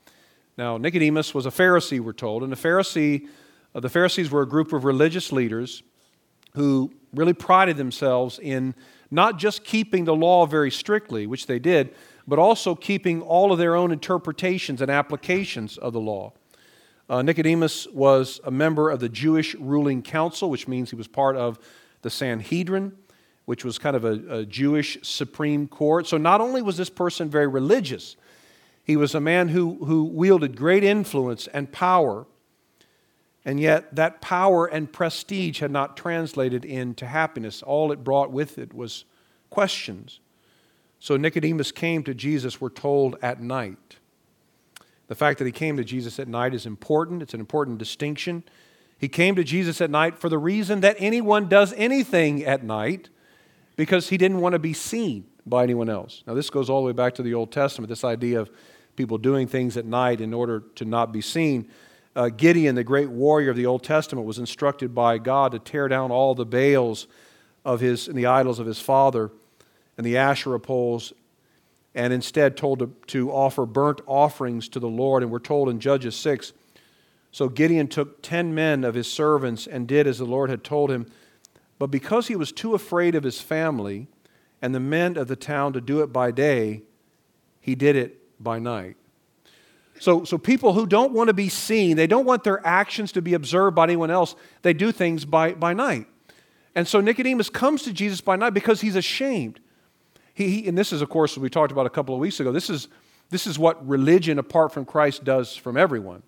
Now, 0.59 0.77
Nicodemus 0.77 1.35
was 1.35 1.47
a 1.47 1.51
Pharisee, 1.51 2.01
we're 2.01 2.13
told, 2.13 2.43
and 2.43 2.51
the 2.51 2.57
Pharisee, 2.57 3.29
uh, 3.75 3.81
the 3.81 3.89
Pharisees 3.89 4.31
were 4.31 4.43
a 4.43 4.49
group 4.49 4.73
of 4.73 4.85
religious 4.85 5.33
leaders 5.33 5.83
who 6.55 6.93
really 7.15 7.35
prided 7.35 7.77
themselves 7.77 8.39
in 8.39 8.75
not 9.11 9.39
just 9.39 9.65
keeping 9.65 10.05
the 10.05 10.15
law 10.15 10.47
very 10.47 10.71
strictly, 10.71 11.27
which 11.27 11.47
they 11.47 11.59
did, 11.59 11.95
but 12.27 12.39
also 12.39 12.75
keeping 12.75 13.23
all 13.23 13.53
of 13.53 13.59
their 13.59 13.77
own 13.77 13.93
interpretations 13.93 14.81
and 14.83 14.91
applications 14.91 15.79
of 15.79 15.93
the 15.93 16.01
law. 16.01 16.33
Uh, 17.09 17.23
Nicodemus 17.23 17.87
was 17.89 18.41
a 18.45 18.51
member 18.51 18.91
of 18.91 19.01
the 19.01 19.09
Jewish 19.09 19.55
ruling 19.55 20.03
council, 20.03 20.51
which 20.51 20.67
means 20.67 20.91
he 20.91 20.97
was 20.97 21.09
part 21.09 21.37
of 21.37 21.59
the 22.03 22.11
Sanhedrin 22.11 22.93
which 23.47 23.65
was 23.65 23.79
kind 23.79 23.97
of 23.97 24.05
a, 24.05 24.41
a, 24.41 24.45
Jewish 24.45 24.99
Supreme 25.03 25.67
Court. 25.67 26.07
So 26.07 26.19
not 26.19 26.41
only 26.41 26.61
was 26.61 26.77
this 26.77 26.91
person 26.91 27.31
very 27.31 27.47
religious, 27.47 28.17
he 28.85 28.97
was 28.97 29.15
a 29.15 29.21
man 29.21 29.49
who, 29.49 29.85
who 29.87 30.05
wielded 30.05 30.57
great 30.57 30.85
influence 30.85 31.47
and 31.49 31.73
power, 31.73 32.27
and 33.45 33.59
yet 33.59 33.95
that 33.95 34.21
power 34.21 34.67
and 34.67 34.93
prestige 34.93 35.61
had 35.61 35.71
not 35.71 35.97
translated 35.97 36.65
into 36.65 37.07
happiness. 37.07 37.63
All 37.63 37.93
it 37.93 38.05
brought 38.05 38.33
with 38.33 38.59
it 38.59 38.75
was 38.75 39.05
questions. 39.49 40.19
So 40.99 41.17
Nicodemus 41.17 41.71
came 41.71 42.03
to 42.03 42.15
Jesus, 42.15 42.61
we're 42.61 42.69
told, 42.69 43.17
at 43.23 43.41
night. 43.41 43.97
The 45.09 45.15
fact 45.15 45.39
that 45.39 45.45
he 45.45 45.53
came 45.53 45.77
to 45.77 45.85
Jesus 45.85 46.19
at 46.19 46.29
night 46.29 46.55
is 46.55 46.67
important, 46.67 47.23
it's 47.23 47.35
an 47.35 47.41
important 47.41 47.79
distinction. 47.79 48.43
He 48.99 49.09
came 49.09 49.37
to 49.37 49.45
Jesus 49.45 49.81
at 49.81 49.91
night 49.91 50.19
for 50.19 50.29
the 50.29 50.39
reason 50.39 50.81
that 50.81 50.97
anyone 50.99 51.49
does 51.49 51.73
anything 51.77 52.45
at 52.45 52.65
night 52.65 53.09
because 53.77 54.09
he 54.09 54.17
didn't 54.17 54.41
want 54.41 54.55
to 54.55 54.59
be 54.59 54.73
seen 54.73 55.27
by 55.45 55.63
anyone 55.63 55.89
else. 55.89 56.23
Now, 56.27 56.35
this 56.35 56.51
goes 56.51 56.69
all 56.69 56.81
the 56.81 56.87
way 56.87 56.93
back 56.93 57.15
to 57.17 57.23
the 57.23 57.35
Old 57.35 57.53
Testament, 57.53 57.89
this 57.89 58.05
idea 58.05 58.41
of 58.41 58.51
people 58.97 59.19
doing 59.19 59.47
things 59.47 59.77
at 59.77 59.85
night 59.85 60.21
in 60.21 60.33
order 60.33 60.61
to 60.77 60.85
not 60.85 61.13
be 61.13 61.21
seen. 61.21 61.69
Uh, 62.17 62.31
Gideon, 62.31 62.75
the 62.75 62.83
great 62.83 63.11
warrior 63.11 63.51
of 63.51 63.57
the 63.57 63.67
Old 63.67 63.85
Testament, 63.85 64.27
was 64.27 64.39
instructed 64.39 64.95
by 64.95 65.19
God 65.19 65.53
to 65.53 65.59
tear 65.59 65.87
down 65.87 66.11
all 66.11 66.35
the 66.35 66.47
Baals 66.47 67.07
of 67.65 67.81
his 67.81 68.09
and 68.09 68.17
the 68.17 68.27
idols 68.27 68.59
of 68.59 68.67
his 68.67 68.81
father 68.81 69.31
and 69.99 70.07
the 70.07 70.17
Asherah 70.17 70.61
poles. 70.61 71.13
And 71.97 72.13
instead 72.13 72.57
told 72.57 72.79
to, 72.79 72.95
to 73.09 73.33
offer 73.33 73.67
burnt 73.67 74.01
offerings 74.07 74.69
to 74.69 74.79
the 74.79 74.89
Lord. 74.89 75.25
And 75.25 75.33
we're 75.33 75.41
told 75.41 75.69
in 75.69 75.81
Judges 75.81 76.15
6 76.15 76.53
so 77.37 77.51
Gideon 77.51 77.89
took 77.89 78.23
ten 78.23 78.55
men 78.55 78.83
of 78.83 78.95
his 78.95 79.13
servants 79.13 79.67
and 79.67 79.87
did 79.87 80.07
as 80.07 80.17
the 80.17 80.25
Lord 80.25 80.49
had 80.49 80.65
told 80.65 80.91
him. 80.91 81.05
But 81.79 81.89
because 81.89 82.29
he 82.29 82.35
was 82.35 82.51
too 82.51 82.75
afraid 82.75 83.15
of 83.15 83.25
his 83.25 83.43
family 83.43 84.09
and 84.63 84.75
the 84.75 84.81
men 84.81 85.19
of 85.19 85.29
the 85.29 85.37
town 85.37 85.75
to 85.75 85.83
do 85.83 86.01
it 86.01 86.15
by 86.15 86.31
day, 86.31 86.81
he 87.61 87.75
did 87.75 87.95
it 87.95 88.43
by 88.43 88.59
night. 88.59 88.97
So, 90.01 90.25
so 90.25 90.39
people 90.39 90.73
who 90.73 90.87
don't 90.87 91.13
want 91.13 91.29
to 91.29 91.35
be 91.35 91.51
seen, 91.51 91.99
they 91.99 92.07
don't 92.07 92.25
want 92.25 92.43
their 92.43 92.67
actions 92.67 93.13
to 93.13 93.21
be 93.21 93.35
observed 93.35 93.77
by 93.77 93.83
anyone 93.83 94.11
else, 94.11 94.35
they 94.63 94.73
do 94.73 94.91
things 94.91 95.27
by, 95.27 95.53
by 95.53 95.75
night. 95.75 96.07
And 96.75 96.89
so 96.89 97.03
Nicodemus 97.03 97.51
comes 97.51 97.83
to 97.83 97.93
Jesus 97.93 98.23
by 98.23 98.37
night 98.37 98.55
because 98.55 98.81
he's 98.81 98.97
ashamed. 98.97 99.61
He, 100.37 100.51
he, 100.51 100.69
and 100.69 100.77
this 100.77 100.93
is, 100.93 101.01
of 101.01 101.09
course, 101.09 101.37
we 101.39 101.49
talked 101.49 101.73
about 101.73 101.87
a 101.87 101.91
couple 101.91 102.15
of 102.15 102.21
weeks 102.21 102.41
ago, 102.41 102.53
this 102.53 102.69
is, 102.69 102.89
this 103.31 103.47
is 103.47 103.59
what 103.59 103.85
religion 103.89 104.39
apart 104.39 104.71
from 104.71 104.85
Christ 104.85 105.25
does 105.25 105.57
from 105.57 105.79
everyone. 105.79 106.23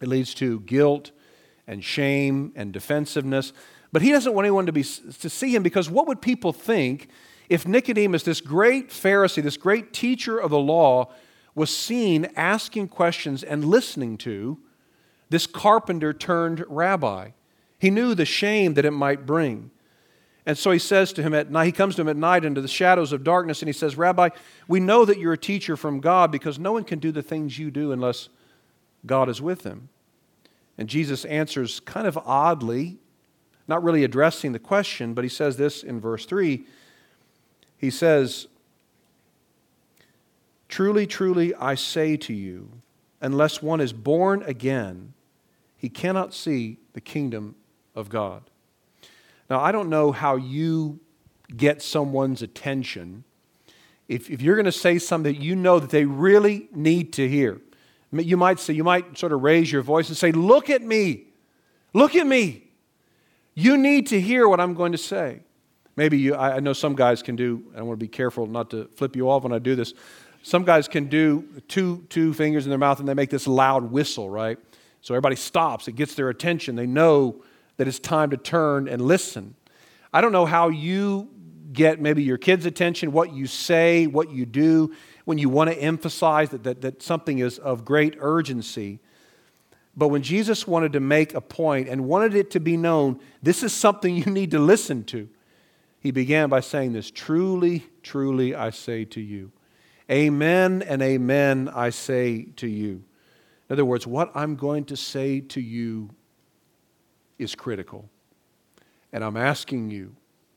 It 0.00 0.06
leads 0.06 0.34
to 0.34 0.60
guilt 0.60 1.10
and 1.66 1.82
shame 1.82 2.52
and 2.54 2.72
defensiveness. 2.72 3.52
But 3.92 4.02
he 4.02 4.12
doesn't 4.12 4.32
want 4.32 4.44
anyone 4.46 4.66
to, 4.66 4.72
be, 4.72 4.84
to 4.84 5.28
see 5.28 5.52
him 5.52 5.64
because 5.64 5.90
what 5.90 6.06
would 6.06 6.22
people 6.22 6.52
think 6.52 7.08
if 7.48 7.66
Nicodemus, 7.66 8.22
this 8.22 8.40
great 8.40 8.90
Pharisee, 8.90 9.42
this 9.42 9.56
great 9.56 9.92
teacher 9.92 10.38
of 10.38 10.52
the 10.52 10.58
law, 10.58 11.12
was 11.56 11.76
seen 11.76 12.28
asking 12.36 12.88
questions 12.88 13.42
and 13.42 13.64
listening 13.64 14.16
to 14.18 14.58
this 15.28 15.48
carpenter 15.48 16.12
turned 16.12 16.64
rabbi? 16.68 17.30
He 17.80 17.90
knew 17.90 18.14
the 18.14 18.24
shame 18.24 18.74
that 18.74 18.84
it 18.84 18.92
might 18.92 19.26
bring. 19.26 19.72
And 20.46 20.58
so 20.58 20.70
he 20.70 20.78
says 20.78 21.12
to 21.14 21.22
him 21.22 21.32
at 21.32 21.50
night, 21.50 21.66
he 21.66 21.72
comes 21.72 21.94
to 21.96 22.02
him 22.02 22.08
at 22.08 22.16
night 22.16 22.44
into 22.44 22.60
the 22.60 22.68
shadows 22.68 23.12
of 23.12 23.24
darkness, 23.24 23.62
and 23.62 23.68
he 23.68 23.72
says, 23.72 23.96
Rabbi, 23.96 24.28
we 24.68 24.78
know 24.78 25.04
that 25.04 25.18
you're 25.18 25.32
a 25.32 25.38
teacher 25.38 25.76
from 25.76 26.00
God 26.00 26.30
because 26.30 26.58
no 26.58 26.72
one 26.72 26.84
can 26.84 26.98
do 26.98 27.12
the 27.12 27.22
things 27.22 27.58
you 27.58 27.70
do 27.70 27.92
unless 27.92 28.28
God 29.06 29.28
is 29.28 29.40
with 29.40 29.64
him. 29.64 29.88
And 30.76 30.88
Jesus 30.88 31.24
answers 31.24 31.80
kind 31.80 32.06
of 32.06 32.18
oddly, 32.18 32.98
not 33.66 33.82
really 33.82 34.04
addressing 34.04 34.52
the 34.52 34.58
question, 34.58 35.14
but 35.14 35.24
he 35.24 35.30
says 35.30 35.56
this 35.56 35.82
in 35.82 36.00
verse 36.00 36.26
3. 36.26 36.64
He 37.78 37.90
says, 37.90 38.48
Truly, 40.68 41.06
truly, 41.06 41.54
I 41.54 41.74
say 41.74 42.16
to 42.18 42.34
you, 42.34 42.70
unless 43.20 43.62
one 43.62 43.80
is 43.80 43.92
born 43.92 44.42
again, 44.42 45.14
he 45.76 45.88
cannot 45.88 46.34
see 46.34 46.78
the 46.92 47.00
kingdom 47.00 47.54
of 47.94 48.08
God. 48.08 48.50
Now, 49.50 49.60
I 49.60 49.72
don't 49.72 49.88
know 49.88 50.12
how 50.12 50.36
you 50.36 51.00
get 51.56 51.82
someone's 51.82 52.42
attention 52.42 53.24
if, 54.08 54.30
if 54.30 54.42
you're 54.42 54.56
going 54.56 54.66
to 54.66 54.72
say 54.72 54.98
something 54.98 55.32
that 55.32 55.40
you 55.40 55.56
know 55.56 55.78
that 55.78 55.90
they 55.90 56.04
really 56.04 56.68
need 56.74 57.12
to 57.14 57.28
hear. 57.28 57.60
You 58.12 58.36
might 58.36 58.60
say, 58.60 58.74
you 58.74 58.84
might 58.84 59.18
sort 59.18 59.32
of 59.32 59.42
raise 59.42 59.72
your 59.72 59.82
voice 59.82 60.08
and 60.08 60.16
say, 60.16 60.30
Look 60.30 60.70
at 60.70 60.82
me. 60.82 61.24
Look 61.92 62.14
at 62.14 62.26
me. 62.26 62.64
You 63.54 63.76
need 63.76 64.08
to 64.08 64.20
hear 64.20 64.48
what 64.48 64.60
I'm 64.60 64.74
going 64.74 64.92
to 64.92 64.98
say. 64.98 65.40
Maybe 65.96 66.18
you, 66.18 66.34
I 66.34 66.58
know 66.58 66.72
some 66.72 66.96
guys 66.96 67.22
can 67.22 67.36
do, 67.36 67.62
I 67.76 67.82
want 67.82 67.98
to 67.98 68.04
be 68.04 68.08
careful 68.08 68.46
not 68.46 68.70
to 68.70 68.86
flip 68.96 69.14
you 69.14 69.30
off 69.30 69.44
when 69.44 69.52
I 69.52 69.60
do 69.60 69.76
this. 69.76 69.94
Some 70.42 70.64
guys 70.64 70.88
can 70.88 71.06
do 71.06 71.44
two, 71.68 72.04
two 72.08 72.34
fingers 72.34 72.66
in 72.66 72.70
their 72.70 72.78
mouth 72.78 72.98
and 72.98 73.08
they 73.08 73.14
make 73.14 73.30
this 73.30 73.46
loud 73.46 73.92
whistle, 73.92 74.28
right? 74.28 74.58
So 75.02 75.14
everybody 75.14 75.36
stops. 75.36 75.86
It 75.86 75.92
gets 75.92 76.14
their 76.14 76.30
attention. 76.30 76.74
They 76.74 76.86
know 76.86 77.44
that 77.76 77.88
it's 77.88 77.98
time 77.98 78.30
to 78.30 78.36
turn 78.36 78.88
and 78.88 79.02
listen. 79.02 79.54
I 80.12 80.20
don't 80.20 80.32
know 80.32 80.46
how 80.46 80.68
you 80.68 81.28
get 81.72 82.00
maybe 82.00 82.22
your 82.22 82.38
kids' 82.38 82.66
attention, 82.66 83.12
what 83.12 83.32
you 83.32 83.46
say, 83.46 84.06
what 84.06 84.30
you 84.30 84.46
do 84.46 84.94
when 85.24 85.38
you 85.38 85.48
want 85.48 85.70
to 85.70 85.76
emphasize 85.76 86.50
that, 86.50 86.62
that, 86.64 86.80
that 86.82 87.02
something 87.02 87.38
is 87.38 87.58
of 87.58 87.84
great 87.84 88.16
urgency. 88.20 89.00
But 89.96 90.08
when 90.08 90.22
Jesus 90.22 90.66
wanted 90.66 90.92
to 90.94 91.00
make 91.00 91.34
a 91.34 91.40
point 91.40 91.88
and 91.88 92.04
wanted 92.06 92.34
it 92.34 92.50
to 92.52 92.60
be 92.60 92.76
known, 92.76 93.20
this 93.42 93.62
is 93.62 93.72
something 93.72 94.14
you 94.24 94.26
need 94.26 94.50
to 94.52 94.58
listen 94.58 95.04
to, 95.04 95.28
he 96.00 96.10
began 96.10 96.48
by 96.48 96.60
saying 96.60 96.92
this 96.92 97.10
Truly, 97.10 97.84
truly, 98.02 98.54
I 98.54 98.70
say 98.70 99.04
to 99.06 99.20
you. 99.20 99.52
Amen 100.10 100.82
and 100.82 101.00
amen, 101.00 101.70
I 101.74 101.90
say 101.90 102.48
to 102.56 102.66
you. 102.66 103.04
In 103.68 103.72
other 103.72 103.86
words, 103.86 104.06
what 104.06 104.30
I'm 104.34 104.54
going 104.54 104.84
to 104.86 104.96
say 104.96 105.40
to 105.40 105.60
you 105.60 106.10
is 107.38 107.54
critical. 107.54 108.08
And 109.12 109.24
I'm 109.24 109.36
asking 109.36 109.90
you, 109.90 110.14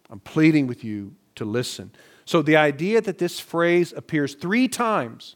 I'm 0.09 0.19
pleading 0.19 0.67
with 0.67 0.83
you 0.83 1.15
to 1.35 1.45
listen. 1.45 1.91
So 2.25 2.41
the 2.41 2.57
idea 2.57 3.01
that 3.01 3.17
this 3.17 3.39
phrase 3.39 3.93
appears 3.95 4.33
three 4.35 4.67
times 4.67 5.35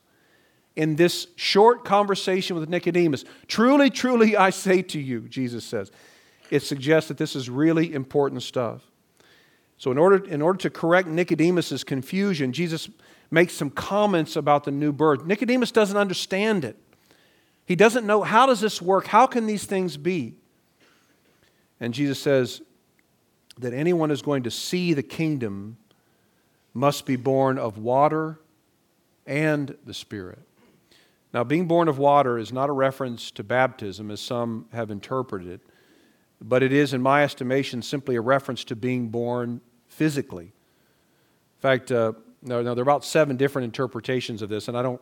in 0.76 0.96
this 0.96 1.28
short 1.36 1.86
conversation 1.86 2.56
with 2.56 2.70
Nicodemus, 2.70 3.26
truly, 3.48 3.90
truly, 3.90 4.36
I 4.36 4.50
say 4.50 4.82
to 4.84 5.00
you, 5.00 5.22
Jesus 5.22 5.64
says, 5.66 5.92
it 6.50 6.64
suggests 6.64 7.08
that 7.08 7.18
this 7.18 7.36
is 7.36 7.50
really 7.50 7.94
important 7.94 8.44
stuff. 8.44 8.82
So, 9.78 9.92
in 9.92 9.98
order, 9.98 10.24
in 10.26 10.42
order 10.42 10.60
to 10.60 10.70
correct 10.70 11.08
Nicodemus' 11.08 11.84
confusion, 11.84 12.54
Jesus 12.54 12.90
makes 13.32 13.54
some 13.54 13.70
comments 13.70 14.36
about 14.36 14.66
the 14.66 14.72
new 14.72 14.92
birth. 14.92 15.26
Nicodemus 15.26 15.72
doesn't 15.72 15.98
understand 15.98 16.66
it. 16.66 16.78
He 17.66 17.76
doesn't 17.76 18.06
know 18.06 18.22
how 18.22 18.46
does 18.46 18.60
this 18.60 18.82
work? 18.82 19.08
How 19.08 19.26
can 19.26 19.48
these 19.48 19.64
things 19.64 19.98
be? 19.98 20.36
And 21.82 21.96
Jesus 21.96 22.20
says 22.20 22.62
that 23.60 23.74
anyone 23.74 24.12
is 24.12 24.22
going 24.22 24.44
to 24.44 24.52
see 24.52 24.94
the 24.94 25.04
kingdom 25.04 25.78
must 26.74 27.06
be 27.06 27.16
born 27.18 27.58
of 27.58 27.78
water 27.78 28.40
and 29.26 29.76
the 29.86 29.94
Spirit. 29.94 30.40
Now, 31.34 31.44
being 31.44 31.68
born 31.68 31.88
of 31.88 31.98
water 31.98 32.38
is 32.38 32.54
not 32.54 32.70
a 32.70 32.72
reference 32.72 33.32
to 33.32 33.44
baptism, 33.44 34.12
as 34.12 34.22
some 34.22 34.68
have 34.74 34.92
interpreted 34.92 35.48
it, 35.48 35.62
but 36.40 36.62
it 36.62 36.72
is, 36.72 36.94
in 36.94 37.02
my 37.02 37.24
estimation, 37.24 37.82
simply 37.82 38.16
a 38.16 38.22
reference 38.22 38.64
to 38.66 38.76
being 38.76 39.10
born 39.10 39.62
physically. 39.88 40.46
In 40.46 41.62
fact, 41.62 41.92
uh, 41.92 42.14
no, 42.42 42.62
no, 42.62 42.76
there 42.76 42.82
are 42.82 42.90
about 42.90 43.06
seven 43.06 43.38
different 43.38 43.66
interpretations 43.66 44.42
of 44.42 44.50
this, 44.50 44.68
and 44.68 44.78
I 44.78 44.82
don't, 44.82 45.02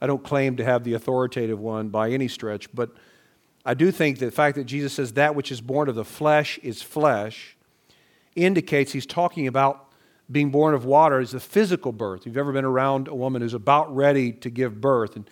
I 0.00 0.06
don't 0.06 0.22
claim 0.22 0.56
to 0.56 0.64
have 0.64 0.84
the 0.84 0.94
authoritative 0.94 1.58
one 1.58 1.88
by 1.88 2.10
any 2.10 2.28
stretch, 2.28 2.72
but 2.74 2.90
I 3.64 3.74
do 3.74 3.90
think 3.90 4.18
that 4.18 4.26
the 4.26 4.32
fact 4.32 4.56
that 4.56 4.64
Jesus 4.64 4.94
says 4.94 5.12
that 5.14 5.34
which 5.34 5.52
is 5.52 5.60
born 5.60 5.88
of 5.88 5.94
the 5.94 6.04
flesh 6.04 6.58
is 6.62 6.80
flesh 6.82 7.56
indicates 8.34 8.92
he's 8.92 9.06
talking 9.06 9.46
about 9.46 9.88
being 10.30 10.50
born 10.50 10.74
of 10.74 10.84
water 10.84 11.20
is 11.20 11.30
the 11.30 11.40
physical 11.40 11.92
birth. 11.92 12.20
If 12.20 12.26
you've 12.26 12.36
ever 12.36 12.52
been 12.52 12.64
around 12.64 13.08
a 13.08 13.14
woman 13.14 13.42
who's 13.42 13.54
about 13.54 13.94
ready 13.94 14.32
to 14.32 14.50
give 14.50 14.80
birth, 14.80 15.16
and 15.16 15.28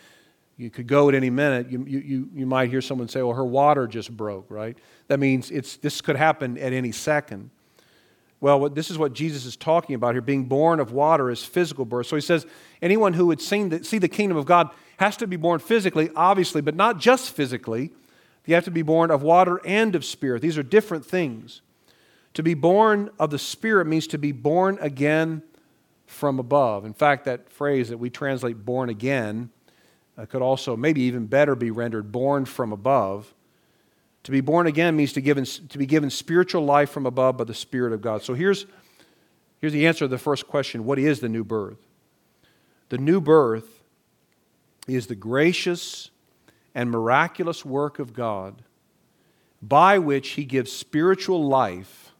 you 0.56 0.70
could 0.70 0.86
go 0.86 1.08
at 1.08 1.14
any 1.14 1.28
minute, 1.28 1.70
you, 1.70 1.84
you, 1.84 2.28
you 2.34 2.46
might 2.46 2.70
hear 2.70 2.80
someone 2.80 3.08
say, 3.08 3.22
well, 3.22 3.34
her 3.34 3.44
water 3.44 3.86
just 3.86 4.14
broke, 4.16 4.46
right? 4.50 4.76
That 5.08 5.20
means 5.20 5.50
it's, 5.50 5.76
this 5.76 6.00
could 6.00 6.16
happen 6.16 6.56
at 6.56 6.72
any 6.72 6.92
second. 6.92 7.50
Well, 8.40 8.60
what, 8.60 8.74
this 8.74 8.90
is 8.90 8.96
what 8.96 9.12
Jesus 9.12 9.44
is 9.44 9.56
talking 9.56 9.94
about 9.94 10.14
here. 10.14 10.22
Being 10.22 10.44
born 10.44 10.80
of 10.80 10.92
water 10.92 11.30
is 11.30 11.44
physical 11.44 11.84
birth. 11.84 12.06
So 12.06 12.16
he 12.16 12.22
says 12.22 12.46
anyone 12.80 13.12
who 13.12 13.26
would 13.26 13.40
the, 13.40 13.80
see 13.82 13.98
the 13.98 14.08
kingdom 14.08 14.38
of 14.38 14.46
God 14.46 14.70
has 14.98 15.16
to 15.18 15.26
be 15.26 15.36
born 15.36 15.58
physically, 15.60 16.10
obviously, 16.16 16.62
but 16.62 16.74
not 16.74 16.98
just 16.98 17.30
physically. 17.30 17.92
You 18.46 18.54
have 18.54 18.64
to 18.64 18.70
be 18.70 18.82
born 18.82 19.10
of 19.10 19.22
water 19.22 19.60
and 19.64 19.94
of 19.94 20.04
spirit. 20.04 20.40
These 20.40 20.56
are 20.56 20.62
different 20.62 21.04
things. 21.04 21.60
To 22.36 22.42
be 22.42 22.52
born 22.52 23.08
of 23.18 23.30
the 23.30 23.38
Spirit 23.38 23.86
means 23.86 24.06
to 24.08 24.18
be 24.18 24.30
born 24.30 24.76
again 24.82 25.42
from 26.06 26.38
above. 26.38 26.84
In 26.84 26.92
fact, 26.92 27.24
that 27.24 27.50
phrase 27.50 27.88
that 27.88 27.96
we 27.96 28.10
translate 28.10 28.62
born 28.62 28.90
again 28.90 29.48
uh, 30.18 30.26
could 30.26 30.42
also, 30.42 30.76
maybe 30.76 31.00
even 31.00 31.24
better, 31.24 31.54
be 31.54 31.70
rendered 31.70 32.12
born 32.12 32.44
from 32.44 32.72
above. 32.72 33.34
To 34.24 34.30
be 34.30 34.42
born 34.42 34.66
again 34.66 34.96
means 34.96 35.14
to, 35.14 35.22
to 35.22 35.78
be 35.78 35.86
given 35.86 36.10
spiritual 36.10 36.62
life 36.62 36.90
from 36.90 37.06
above 37.06 37.38
by 37.38 37.44
the 37.44 37.54
Spirit 37.54 37.94
of 37.94 38.02
God. 38.02 38.22
So 38.22 38.34
here's, 38.34 38.66
here's 39.58 39.72
the 39.72 39.86
answer 39.86 40.00
to 40.00 40.08
the 40.08 40.18
first 40.18 40.46
question 40.46 40.84
What 40.84 40.98
is 40.98 41.20
the 41.20 41.30
new 41.30 41.42
birth? 41.42 41.78
The 42.90 42.98
new 42.98 43.22
birth 43.22 43.82
is 44.86 45.06
the 45.06 45.14
gracious 45.14 46.10
and 46.76 46.90
miraculous 46.90 47.64
work 47.64 47.98
of 47.98 48.12
God 48.12 48.62
by 49.62 49.98
which 49.98 50.32
He 50.32 50.44
gives 50.44 50.70
spiritual 50.70 51.48
life 51.48 52.12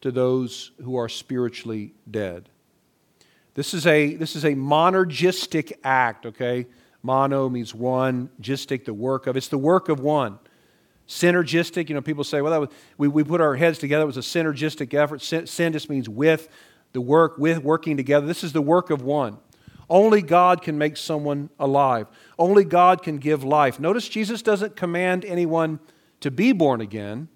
to 0.00 0.10
those 0.10 0.72
who 0.82 0.96
are 0.96 1.08
spiritually 1.08 1.92
dead. 2.10 2.48
This 3.54 3.74
is 3.74 3.86
a, 3.86 4.16
this 4.16 4.34
is 4.34 4.46
a 4.46 4.54
monergistic 4.54 5.72
act, 5.84 6.24
okay? 6.24 6.66
Mono 7.02 7.50
means 7.50 7.74
one, 7.74 8.30
gistic, 8.40 8.86
the 8.86 8.94
work 8.94 9.26
of. 9.26 9.36
It's 9.36 9.48
the 9.48 9.58
work 9.58 9.90
of 9.90 10.00
one. 10.00 10.38
Synergistic, 11.06 11.90
you 11.90 11.94
know, 11.94 12.00
people 12.00 12.24
say, 12.24 12.40
well, 12.40 12.52
that 12.52 12.60
was, 12.60 12.68
we, 12.96 13.06
we 13.06 13.22
put 13.22 13.42
our 13.42 13.54
heads 13.54 13.78
together, 13.78 14.04
it 14.04 14.06
was 14.06 14.16
a 14.16 14.20
synergistic 14.20 14.94
effort. 14.94 15.20
Syn 15.20 15.72
just 15.74 15.90
means 15.90 16.08
with, 16.08 16.48
the 16.94 17.02
work, 17.02 17.36
with, 17.36 17.58
working 17.58 17.98
together. 17.98 18.26
This 18.26 18.42
is 18.44 18.54
the 18.54 18.62
work 18.62 18.88
of 18.88 19.02
one. 19.02 19.36
Only 19.90 20.22
God 20.22 20.62
can 20.62 20.78
make 20.78 20.96
someone 20.96 21.50
alive. 21.58 22.06
Only 22.38 22.64
God 22.64 23.02
can 23.02 23.18
give 23.18 23.44
life. 23.44 23.78
Notice 23.78 24.08
Jesus 24.08 24.42
doesn't 24.42 24.76
command 24.76 25.24
anyone 25.24 25.80
to 26.20 26.30
be 26.30 26.52
born 26.52 26.80
again. 26.80 27.28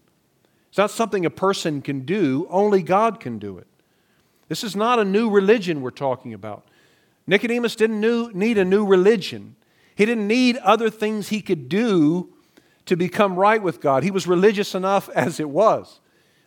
It's 0.69 0.79
not 0.79 0.91
something 0.91 1.25
a 1.25 1.31
person 1.31 1.83
can 1.83 2.01
do, 2.01 2.47
only 2.51 2.83
God 2.83 3.21
can 3.21 3.39
do 3.39 3.59
it. 3.59 3.67
This 4.49 4.63
is 4.63 4.77
not 4.77 4.99
a 4.99 5.05
new 5.05 5.29
religion 5.29 5.81
we're 5.81 5.91
talking 5.91 6.33
about. 6.33 6.69
Nicodemus 7.27 7.75
didn't 7.75 8.01
need 8.35 8.59
a 8.59 8.65
new 8.65 8.87
religion. 8.87 9.57
He 9.97 10.05
didn't 10.05 10.29
need 10.29 10.57
other 10.59 10.91
things 10.91 11.29
he 11.29 11.41
could 11.41 11.69
do 11.69 12.33
to 12.85 12.97
become 12.97 13.37
right 13.37 13.61
with 13.61 13.81
God. 13.81 14.05
He 14.05 14.11
was 14.11 14.27
religious 14.27 14.75
enough 14.75 15.09
as 15.09 15.41
it 15.41 15.51
was. 15.51 16.01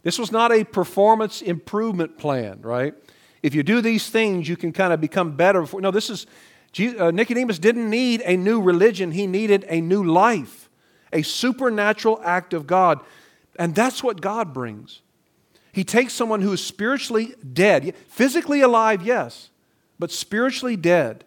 This 0.04 0.18
was 0.18 0.32
not 0.32 0.54
a 0.54 0.64
performance 0.64 1.42
improvement 1.42 2.18
plan, 2.18 2.62
right? 2.62 2.94
If 3.42 3.56
you 3.56 3.64
do 3.64 3.82
these 3.82 4.10
things, 4.10 4.48
you 4.48 4.58
can 4.58 4.72
kind 4.72 4.94
of 4.94 5.00
become 5.00 5.36
better. 5.36 5.66
No, 5.74 5.92
this 5.92 6.10
is, 6.10 6.26
uh, 7.00 7.12
Nicodemus 7.12 7.60
didn't 7.60 7.90
need 7.90 8.22
a 8.26 8.36
new 8.36 8.62
religion, 8.62 9.12
he 9.12 9.28
needed 9.28 9.66
a 9.70 9.82
new 9.82 10.04
life, 10.04 10.70
a 11.14 11.22
supernatural 11.22 12.20
act 12.24 12.54
of 12.54 12.68
God. 12.68 13.00
And 13.58 13.76
that's 13.76 14.04
what 14.04 14.22
God 14.22 14.54
brings. 14.54 15.02
He 15.72 15.84
takes 15.84 16.14
someone 16.14 16.42
who 16.42 16.54
is 16.54 16.64
spiritually 16.64 17.36
dead, 17.54 17.96
physically 18.08 18.62
alive, 18.62 19.02
yes, 19.02 19.50
but 19.98 20.12
spiritually 20.12 20.76
dead, 20.76 21.26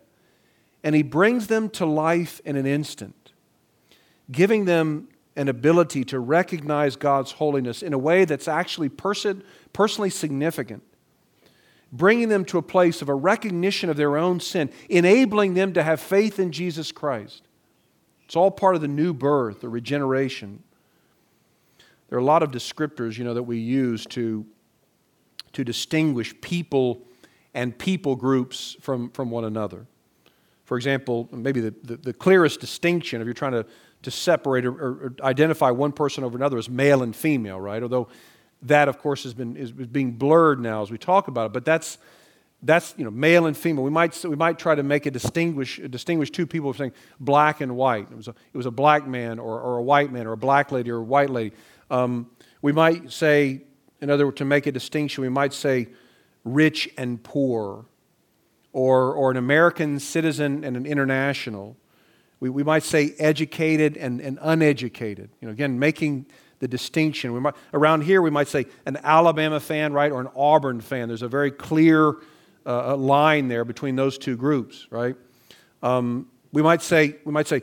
and 0.82 0.94
he 0.94 1.02
brings 1.02 1.46
them 1.46 1.70
to 1.70 1.86
life 1.86 2.40
in 2.44 2.56
an 2.56 2.66
instant, 2.66 3.32
giving 4.30 4.64
them 4.64 5.08
an 5.36 5.48
ability 5.48 6.04
to 6.04 6.18
recognize 6.18 6.96
God's 6.96 7.32
holiness 7.32 7.82
in 7.82 7.92
a 7.92 7.98
way 7.98 8.24
that's 8.24 8.48
actually 8.48 8.88
person, 8.88 9.42
personally 9.72 10.10
significant, 10.10 10.82
bringing 11.92 12.30
them 12.30 12.44
to 12.46 12.58
a 12.58 12.62
place 12.62 13.02
of 13.02 13.08
a 13.08 13.14
recognition 13.14 13.90
of 13.90 13.96
their 13.96 14.16
own 14.16 14.40
sin, 14.40 14.70
enabling 14.88 15.54
them 15.54 15.74
to 15.74 15.82
have 15.82 16.00
faith 16.00 16.38
in 16.38 16.50
Jesus 16.50 16.90
Christ. 16.90 17.42
It's 18.24 18.34
all 18.34 18.50
part 18.50 18.74
of 18.74 18.80
the 18.80 18.88
new 18.88 19.12
birth, 19.12 19.60
the 19.60 19.68
regeneration. 19.68 20.62
There 22.08 22.18
are 22.18 22.22
a 22.22 22.24
lot 22.24 22.42
of 22.42 22.50
descriptors, 22.50 23.18
you 23.18 23.24
know, 23.24 23.34
that 23.34 23.42
we 23.42 23.58
use 23.58 24.06
to, 24.06 24.46
to 25.52 25.64
distinguish 25.64 26.38
people 26.40 27.02
and 27.54 27.76
people 27.76 28.16
groups 28.16 28.76
from, 28.80 29.10
from 29.10 29.30
one 29.30 29.44
another. 29.44 29.86
For 30.64 30.78
example, 30.78 31.28
maybe 31.30 31.60
the, 31.60 31.74
the, 31.82 31.96
the 31.96 32.12
clearest 32.14 32.60
distinction, 32.60 33.20
if 33.20 33.26
you're 33.26 33.34
trying 33.34 33.52
to, 33.52 33.66
to 34.02 34.10
separate 34.10 34.64
or, 34.64 34.72
or, 34.72 35.14
identify 35.22 35.70
one 35.70 35.92
person 35.92 36.24
over 36.24 36.36
another, 36.36 36.56
is 36.56 36.70
male 36.70 37.02
and 37.02 37.14
female, 37.14 37.60
right? 37.60 37.82
Although 37.82 38.08
that, 38.62 38.88
of 38.88 38.98
course, 38.98 39.24
has 39.24 39.34
been, 39.34 39.56
is 39.56 39.72
being 39.72 40.12
blurred 40.12 40.60
now 40.60 40.82
as 40.82 40.90
we 40.90 40.98
talk 40.98 41.28
about 41.28 41.46
it. 41.46 41.52
But 41.52 41.64
that's, 41.64 41.98
that's 42.62 42.94
you 42.96 43.04
know, 43.04 43.10
male 43.10 43.46
and 43.46 43.56
female. 43.56 43.84
We 43.84 43.90
might, 43.90 44.24
we 44.24 44.36
might 44.36 44.58
try 44.58 44.74
to 44.74 44.82
make 44.82 45.06
a 45.06 45.10
distinguish, 45.10 45.80
distinguish 45.90 46.30
two 46.30 46.46
people 46.46 46.72
saying 46.72 46.92
black 47.18 47.60
and 47.60 47.76
white. 47.76 48.08
It 48.10 48.16
was 48.16 48.28
a, 48.28 48.34
it 48.52 48.56
was 48.56 48.66
a 48.66 48.70
black 48.70 49.06
man 49.06 49.38
or, 49.38 49.60
or 49.60 49.78
a 49.78 49.82
white 49.82 50.12
man 50.12 50.26
or 50.26 50.32
a 50.32 50.36
black 50.36 50.70
lady 50.70 50.90
or 50.90 50.98
a 50.98 51.02
white 51.02 51.30
lady. 51.30 51.54
Um, 51.90 52.30
we 52.60 52.72
might 52.72 53.10
say, 53.10 53.62
in 54.00 54.10
other 54.10 54.26
words, 54.26 54.38
to 54.38 54.44
make 54.44 54.66
a 54.66 54.72
distinction, 54.72 55.22
we 55.22 55.28
might 55.28 55.52
say 55.52 55.88
rich 56.44 56.88
and 56.96 57.22
poor, 57.22 57.86
or, 58.72 59.12
or 59.12 59.30
an 59.30 59.36
American 59.36 60.00
citizen 60.00 60.64
and 60.64 60.76
an 60.76 60.86
international. 60.86 61.76
We, 62.40 62.48
we 62.48 62.62
might 62.62 62.82
say 62.82 63.14
educated 63.18 63.96
and, 63.96 64.20
and 64.20 64.38
uneducated. 64.40 65.30
You 65.40 65.48
know, 65.48 65.52
again, 65.52 65.78
making 65.78 66.26
the 66.62 66.68
distinction. 66.68 67.32
We 67.32 67.40
might, 67.40 67.56
around 67.74 68.02
here, 68.02 68.22
we 68.22 68.30
might 68.30 68.46
say 68.46 68.66
an 68.86 68.96
Alabama 69.02 69.58
fan, 69.58 69.92
right, 69.92 70.12
or 70.12 70.20
an 70.20 70.28
Auburn 70.36 70.80
fan. 70.80 71.08
There's 71.08 71.22
a 71.22 71.28
very 71.28 71.50
clear 71.50 72.14
uh, 72.64 72.96
line 72.96 73.48
there 73.48 73.64
between 73.64 73.96
those 73.96 74.16
two 74.16 74.36
groups, 74.36 74.86
right? 74.88 75.16
Um, 75.82 76.28
we 76.52 76.62
might 76.62 76.80
say 76.80 77.16
we 77.24 77.32
might 77.32 77.48
say 77.48 77.62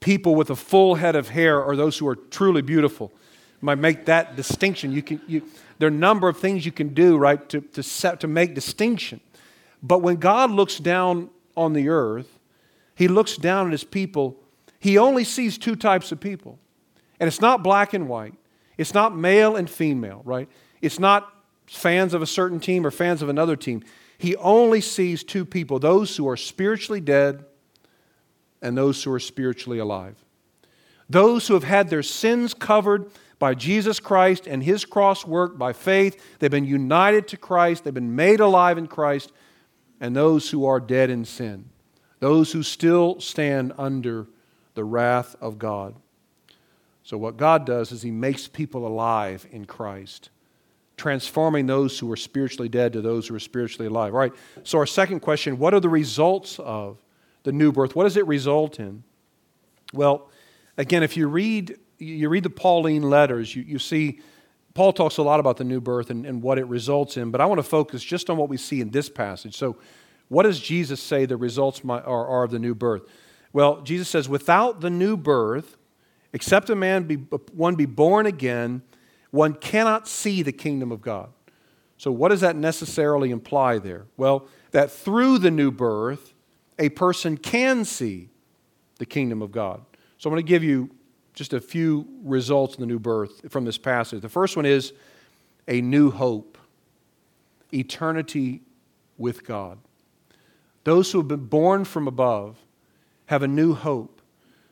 people 0.00 0.34
with 0.34 0.48
a 0.48 0.56
full 0.56 0.94
head 0.94 1.14
of 1.14 1.28
hair 1.28 1.62
are 1.62 1.76
those 1.76 1.98
who 1.98 2.08
are 2.08 2.16
truly 2.16 2.62
beautiful. 2.62 3.12
We 3.60 3.66
might 3.66 3.78
make 3.78 4.06
that 4.06 4.34
distinction. 4.34 4.92
You 4.92 5.02
can 5.02 5.20
you, 5.26 5.42
there 5.78 5.88
are 5.88 5.92
a 5.92 5.94
number 5.94 6.26
of 6.26 6.38
things 6.38 6.64
you 6.64 6.72
can 6.72 6.94
do, 6.94 7.18
right, 7.18 7.46
to, 7.50 7.60
to, 7.60 7.82
set, 7.82 8.20
to 8.20 8.28
make 8.28 8.54
distinction. 8.54 9.20
But 9.82 9.98
when 9.98 10.16
God 10.16 10.50
looks 10.50 10.78
down 10.78 11.28
on 11.54 11.74
the 11.74 11.90
earth, 11.90 12.38
He 12.94 13.08
looks 13.08 13.36
down 13.36 13.66
at 13.66 13.72
His 13.72 13.84
people, 13.84 14.38
He 14.80 14.96
only 14.96 15.24
sees 15.24 15.58
two 15.58 15.76
types 15.76 16.12
of 16.12 16.18
people. 16.18 16.58
And 17.20 17.26
it's 17.26 17.40
not 17.40 17.62
black 17.62 17.94
and 17.94 18.08
white, 18.08 18.34
it's 18.76 18.94
not 18.94 19.16
male 19.16 19.56
and 19.56 19.68
female, 19.68 20.22
right? 20.24 20.48
It's 20.80 20.98
not 20.98 21.32
fans 21.66 22.14
of 22.14 22.22
a 22.22 22.26
certain 22.26 22.60
team 22.60 22.86
or 22.86 22.90
fans 22.90 23.22
of 23.22 23.28
another 23.28 23.56
team. 23.56 23.82
He 24.16 24.36
only 24.36 24.80
sees 24.80 25.22
two 25.22 25.44
people 25.44 25.78
those 25.78 26.16
who 26.16 26.28
are 26.28 26.36
spiritually 26.36 27.00
dead 27.00 27.44
and 28.60 28.76
those 28.76 29.02
who 29.02 29.12
are 29.12 29.20
spiritually 29.20 29.78
alive. 29.78 30.16
Those 31.08 31.48
who 31.48 31.54
have 31.54 31.64
had 31.64 31.88
their 31.88 32.02
sins 32.02 32.52
covered 32.52 33.10
by 33.38 33.54
Jesus 33.54 34.00
Christ 34.00 34.46
and 34.46 34.62
his 34.62 34.84
cross 34.84 35.24
work 35.24 35.56
by 35.56 35.72
faith. 35.72 36.38
They've 36.38 36.50
been 36.50 36.64
united 36.64 37.28
to 37.28 37.36
Christ, 37.36 37.84
they've 37.84 37.94
been 37.94 38.16
made 38.16 38.40
alive 38.40 38.78
in 38.78 38.88
Christ, 38.88 39.32
and 40.00 40.14
those 40.14 40.50
who 40.50 40.66
are 40.66 40.80
dead 40.80 41.10
in 41.10 41.24
sin, 41.24 41.68
those 42.20 42.52
who 42.52 42.62
still 42.62 43.20
stand 43.20 43.72
under 43.78 44.26
the 44.74 44.84
wrath 44.84 45.36
of 45.40 45.58
God. 45.58 45.94
So, 47.08 47.16
what 47.16 47.38
God 47.38 47.64
does 47.64 47.90
is 47.90 48.02
He 48.02 48.10
makes 48.10 48.48
people 48.48 48.86
alive 48.86 49.46
in 49.50 49.64
Christ, 49.64 50.28
transforming 50.98 51.64
those 51.64 51.98
who 51.98 52.12
are 52.12 52.16
spiritually 52.16 52.68
dead 52.68 52.92
to 52.92 53.00
those 53.00 53.26
who 53.26 53.34
are 53.34 53.40
spiritually 53.40 53.86
alive. 53.86 54.12
All 54.12 54.20
right, 54.20 54.32
so 54.62 54.76
our 54.76 54.84
second 54.84 55.20
question 55.20 55.56
what 55.56 55.72
are 55.72 55.80
the 55.80 55.88
results 55.88 56.58
of 56.58 57.02
the 57.44 57.52
new 57.52 57.72
birth? 57.72 57.96
What 57.96 58.04
does 58.04 58.18
it 58.18 58.26
result 58.26 58.78
in? 58.78 59.04
Well, 59.94 60.28
again, 60.76 61.02
if 61.02 61.16
you 61.16 61.28
read 61.28 61.78
you 61.96 62.28
read 62.28 62.42
the 62.42 62.50
Pauline 62.50 63.04
letters, 63.04 63.56
you, 63.56 63.62
you 63.62 63.78
see 63.78 64.20
Paul 64.74 64.92
talks 64.92 65.16
a 65.16 65.22
lot 65.22 65.40
about 65.40 65.56
the 65.56 65.64
new 65.64 65.80
birth 65.80 66.10
and, 66.10 66.26
and 66.26 66.42
what 66.42 66.58
it 66.58 66.66
results 66.66 67.16
in, 67.16 67.30
but 67.30 67.40
I 67.40 67.46
want 67.46 67.58
to 67.58 67.62
focus 67.62 68.04
just 68.04 68.28
on 68.28 68.36
what 68.36 68.50
we 68.50 68.58
see 68.58 68.82
in 68.82 68.90
this 68.90 69.08
passage. 69.08 69.56
So, 69.56 69.78
what 70.28 70.42
does 70.42 70.60
Jesus 70.60 71.02
say 71.02 71.24
the 71.24 71.38
results 71.38 71.80
are, 71.88 72.04
are 72.04 72.44
of 72.44 72.50
the 72.50 72.58
new 72.58 72.74
birth? 72.74 73.04
Well, 73.54 73.80
Jesus 73.80 74.10
says, 74.10 74.28
without 74.28 74.82
the 74.82 74.90
new 74.90 75.16
birth, 75.16 75.77
except 76.32 76.70
a 76.70 76.74
man 76.74 77.04
be, 77.04 77.16
one 77.52 77.74
be 77.74 77.86
born 77.86 78.26
again, 78.26 78.82
one 79.30 79.54
cannot 79.54 80.08
see 80.08 80.42
the 80.42 80.52
kingdom 80.52 80.92
of 80.92 81.00
God. 81.00 81.30
So, 81.96 82.12
what 82.12 82.28
does 82.28 82.40
that 82.40 82.56
necessarily 82.56 83.30
imply 83.30 83.78
there? 83.78 84.06
Well, 84.16 84.46
that 84.70 84.90
through 84.90 85.38
the 85.38 85.50
new 85.50 85.70
birth, 85.70 86.32
a 86.78 86.90
person 86.90 87.36
can 87.36 87.84
see 87.84 88.28
the 88.98 89.06
kingdom 89.06 89.42
of 89.42 89.50
God. 89.50 89.80
So, 90.16 90.30
I'm 90.30 90.34
going 90.34 90.44
to 90.44 90.48
give 90.48 90.62
you 90.62 90.90
just 91.34 91.52
a 91.52 91.60
few 91.60 92.06
results 92.22 92.76
in 92.76 92.80
the 92.80 92.86
new 92.86 92.98
birth 92.98 93.50
from 93.50 93.64
this 93.64 93.78
passage. 93.78 94.22
The 94.22 94.28
first 94.28 94.56
one 94.56 94.66
is 94.66 94.92
a 95.66 95.80
new 95.80 96.10
hope, 96.10 96.56
eternity 97.72 98.62
with 99.18 99.44
God. 99.44 99.78
Those 100.84 101.12
who 101.12 101.18
have 101.18 101.28
been 101.28 101.46
born 101.46 101.84
from 101.84 102.08
above 102.08 102.56
have 103.26 103.42
a 103.42 103.48
new 103.48 103.74
hope. 103.74 104.17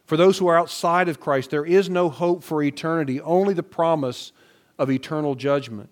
For 0.06 0.16
those 0.16 0.38
who 0.38 0.46
are 0.46 0.58
outside 0.58 1.08
of 1.08 1.20
Christ, 1.20 1.50
there 1.50 1.66
is 1.66 1.90
no 1.90 2.08
hope 2.08 2.42
for 2.42 2.62
eternity, 2.62 3.20
only 3.20 3.54
the 3.54 3.62
promise 3.62 4.32
of 4.78 4.90
eternal 4.90 5.34
judgment. 5.34 5.90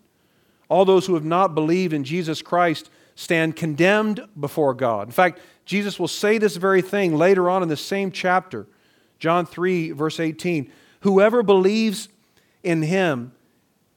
All 0.69 0.85
those 0.85 1.07
who 1.07 1.15
have 1.15 1.25
not 1.25 1.55
believed 1.55 1.93
in 1.93 2.05
Jesus 2.05 2.41
Christ 2.41 2.91
stand 3.17 3.57
condemned 3.57 4.21
before 4.39 4.75
God. 4.75 5.09
In 5.09 5.13
fact, 5.13 5.41
Jesus 5.65 5.99
will 5.99 6.09
say 6.09 6.39
this 6.39 6.57
very 6.57 6.83
thing 6.83 7.17
later 7.17 7.51
on 7.51 7.63
in 7.63 7.69
the 7.69 7.77
same 7.77 8.11
chapter. 8.11 8.67
John 9.19 9.47
3, 9.47 9.91
verse 9.93 10.21
18 10.21 10.71
Whoever 11.01 11.43
believes 11.43 12.09
in 12.63 12.83
him 12.83 13.33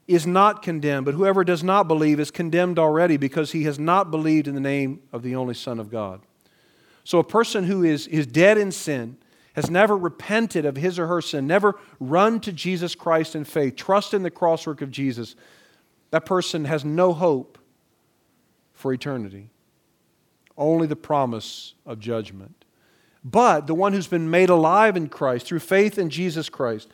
is 0.06 0.26
not 0.26 0.62
condemned, 0.62 1.06
but 1.06 1.14
whoever 1.14 1.44
does 1.44 1.62
not 1.62 1.86
believe 1.86 2.18
is 2.18 2.30
condemned 2.30 2.78
already 2.78 3.16
because 3.16 3.52
he 3.52 3.64
has 3.64 3.78
not 3.78 4.10
believed 4.10 4.48
in 4.48 4.54
the 4.54 4.60
name 4.60 5.00
of 5.12 5.22
the 5.22 5.34
only 5.34 5.54
Son 5.54 5.78
of 5.78 5.90
God. 5.90 6.20
So 7.04 7.18
a 7.18 7.24
person 7.24 7.64
who 7.64 7.82
is, 7.82 8.06
is 8.08 8.26
dead 8.26 8.58
in 8.58 8.72
sin, 8.72 9.16
has 9.58 9.68
never 9.68 9.96
repented 9.96 10.64
of 10.64 10.76
his 10.76 11.00
or 11.00 11.08
her 11.08 11.20
sin, 11.20 11.48
never 11.48 11.74
run 11.98 12.38
to 12.38 12.52
Jesus 12.52 12.94
Christ 12.94 13.34
in 13.34 13.42
faith, 13.42 13.74
trust 13.74 14.14
in 14.14 14.22
the 14.22 14.30
crosswork 14.30 14.82
of 14.82 14.92
Jesus, 14.92 15.34
that 16.12 16.24
person 16.24 16.64
has 16.64 16.84
no 16.84 17.12
hope 17.12 17.58
for 18.72 18.92
eternity. 18.92 19.50
Only 20.56 20.86
the 20.86 20.94
promise 20.94 21.74
of 21.84 21.98
judgment. 21.98 22.64
But 23.24 23.66
the 23.66 23.74
one 23.74 23.92
who's 23.92 24.06
been 24.06 24.30
made 24.30 24.48
alive 24.48 24.96
in 24.96 25.08
Christ 25.08 25.46
through 25.46 25.58
faith 25.58 25.98
in 25.98 26.08
Jesus 26.08 26.48
Christ, 26.48 26.88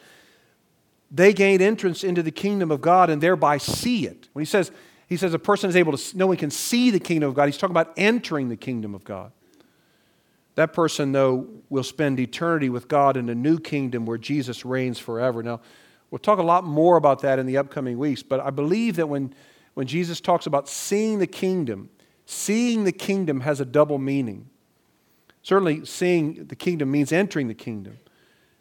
they 1.10 1.34
gain 1.34 1.60
entrance 1.60 2.02
into 2.02 2.22
the 2.22 2.30
kingdom 2.30 2.70
of 2.70 2.80
God 2.80 3.10
and 3.10 3.22
thereby 3.22 3.58
see 3.58 4.06
it. 4.06 4.30
When 4.32 4.40
he 4.40 4.46
says, 4.46 4.72
he 5.06 5.18
says 5.18 5.34
a 5.34 5.38
person 5.38 5.68
is 5.68 5.76
able 5.76 5.98
to, 5.98 6.16
no 6.16 6.28
one 6.28 6.38
can 6.38 6.50
see 6.50 6.90
the 6.90 6.98
kingdom 6.98 7.28
of 7.28 7.34
God, 7.34 7.44
he's 7.44 7.58
talking 7.58 7.76
about 7.76 7.92
entering 7.98 8.48
the 8.48 8.56
kingdom 8.56 8.94
of 8.94 9.04
God. 9.04 9.32
That 10.54 10.72
person, 10.72 11.12
though, 11.12 11.48
will 11.68 11.82
spend 11.82 12.20
eternity 12.20 12.68
with 12.68 12.86
God 12.86 13.16
in 13.16 13.28
a 13.28 13.34
new 13.34 13.58
kingdom 13.58 14.06
where 14.06 14.18
Jesus 14.18 14.64
reigns 14.64 14.98
forever. 14.98 15.42
Now, 15.42 15.60
we'll 16.10 16.20
talk 16.20 16.38
a 16.38 16.44
lot 16.44 16.64
more 16.64 16.96
about 16.96 17.22
that 17.22 17.38
in 17.38 17.46
the 17.46 17.56
upcoming 17.56 17.98
weeks, 17.98 18.22
but 18.22 18.40
I 18.40 18.50
believe 18.50 18.96
that 18.96 19.08
when, 19.08 19.34
when 19.74 19.86
Jesus 19.86 20.20
talks 20.20 20.46
about 20.46 20.68
seeing 20.68 21.18
the 21.18 21.26
kingdom, 21.26 21.90
seeing 22.26 22.84
the 22.84 22.92
kingdom 22.92 23.40
has 23.40 23.60
a 23.60 23.64
double 23.64 23.98
meaning. 23.98 24.48
Certainly, 25.42 25.84
seeing 25.86 26.46
the 26.46 26.56
kingdom 26.56 26.90
means 26.90 27.12
entering 27.12 27.48
the 27.48 27.54
kingdom, 27.54 27.98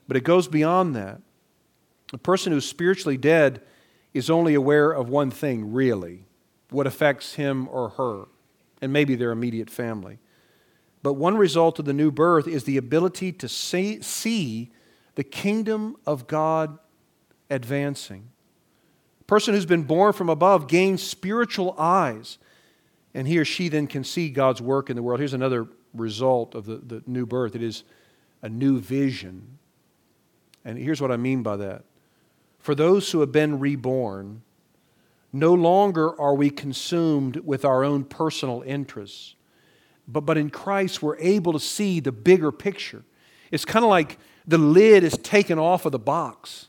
but 0.08 0.18
it 0.18 0.24
goes 0.24 0.48
beyond 0.48 0.96
that. 0.96 1.22
A 2.12 2.18
person 2.18 2.52
who's 2.52 2.68
spiritually 2.68 3.18
dead 3.18 3.62
is 4.14 4.30
only 4.30 4.54
aware 4.54 4.92
of 4.92 5.10
one 5.10 5.32
thing, 5.32 5.74
really 5.74 6.26
what 6.70 6.88
affects 6.88 7.36
him 7.36 7.68
or 7.70 7.90
her, 7.90 8.26
and 8.82 8.92
maybe 8.92 9.16
their 9.16 9.32
immediate 9.32 9.70
family. 9.70 10.18
But 11.04 11.14
one 11.14 11.38
result 11.38 11.80
of 11.80 11.86
the 11.86 11.94
new 11.94 12.12
birth 12.12 12.48
is 12.48 12.64
the 12.64 12.78
ability 12.78 13.34
to 13.34 13.50
see, 13.50 14.02
see 14.02 14.72
the 15.16 15.24
kingdom 15.24 15.98
of 16.08 16.28
God 16.28 16.80
advancing. 17.50 18.30
A 19.22 19.24
person 19.26 19.54
who's 19.54 19.66
been 19.66 19.84
born 19.84 20.14
from 20.14 20.30
above 20.30 20.68
gains 20.68 21.04
spiritual 21.04 21.76
eyes, 21.78 22.38
and 23.14 23.28
he 23.28 23.38
or 23.38 23.46
she 23.46 23.68
then 23.68 23.86
can 23.86 24.06
see 24.06 24.30
God's 24.30 24.62
work 24.62 24.90
in 24.90 24.96
the 24.96 25.04
world. 25.04 25.20
Here's 25.20 25.34
another 25.34 25.68
result 25.94 26.56
of 26.56 26.66
the, 26.66 26.78
the 26.78 27.04
new 27.06 27.26
birth 27.26 27.54
it 27.54 27.62
is 27.62 27.84
a 28.42 28.50
new 28.50 28.80
vision. 28.80 29.60
And 30.66 30.78
here's 30.78 31.02
what 31.02 31.12
I 31.12 31.18
mean 31.18 31.44
by 31.44 31.58
that. 31.58 31.84
For 32.60 32.74
those 32.74 33.12
who 33.12 33.20
have 33.20 33.32
been 33.34 33.60
reborn, 33.60 34.42
no 35.34 35.54
longer 35.54 36.20
are 36.20 36.34
we 36.34 36.50
consumed 36.50 37.38
with 37.38 37.66
our 37.66 37.84
own 37.84 38.06
personal 38.06 38.62
interests. 38.66 39.36
But, 40.08 40.22
but 40.22 40.38
in 40.38 40.50
Christ, 40.50 41.02
we're 41.02 41.18
able 41.18 41.54
to 41.54 41.60
see 41.60 42.00
the 42.00 42.12
bigger 42.12 42.52
picture. 42.52 43.04
It's 43.52 43.66
kind 43.66 43.86
of 43.86 43.90
like 43.90 44.18
the 44.48 44.58
lid 44.58 45.04
is 45.04 45.18
taken 45.18 45.60
off 45.60 45.86
of 45.86 45.92
the 45.92 46.00
box. 46.00 46.68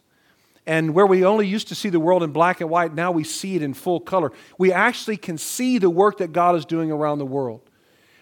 And 0.66 0.94
where 0.94 1.06
we 1.06 1.24
only 1.24 1.46
used 1.46 1.68
to 1.68 1.74
see 1.74 1.90
the 1.90 2.00
world 2.00 2.22
in 2.22 2.32
black 2.32 2.60
and 2.60 2.70
white, 2.70 2.94
now 2.94 3.10
we 3.10 3.24
see 3.24 3.56
it 3.56 3.62
in 3.62 3.74
full 3.74 4.00
color. 4.00 4.32
We 4.56 4.72
actually 4.72 5.18
can 5.18 5.36
see 5.36 5.78
the 5.78 5.90
work 5.90 6.18
that 6.18 6.32
God 6.32 6.56
is 6.56 6.64
doing 6.64 6.90
around 6.90 7.18
the 7.18 7.26
world. 7.26 7.60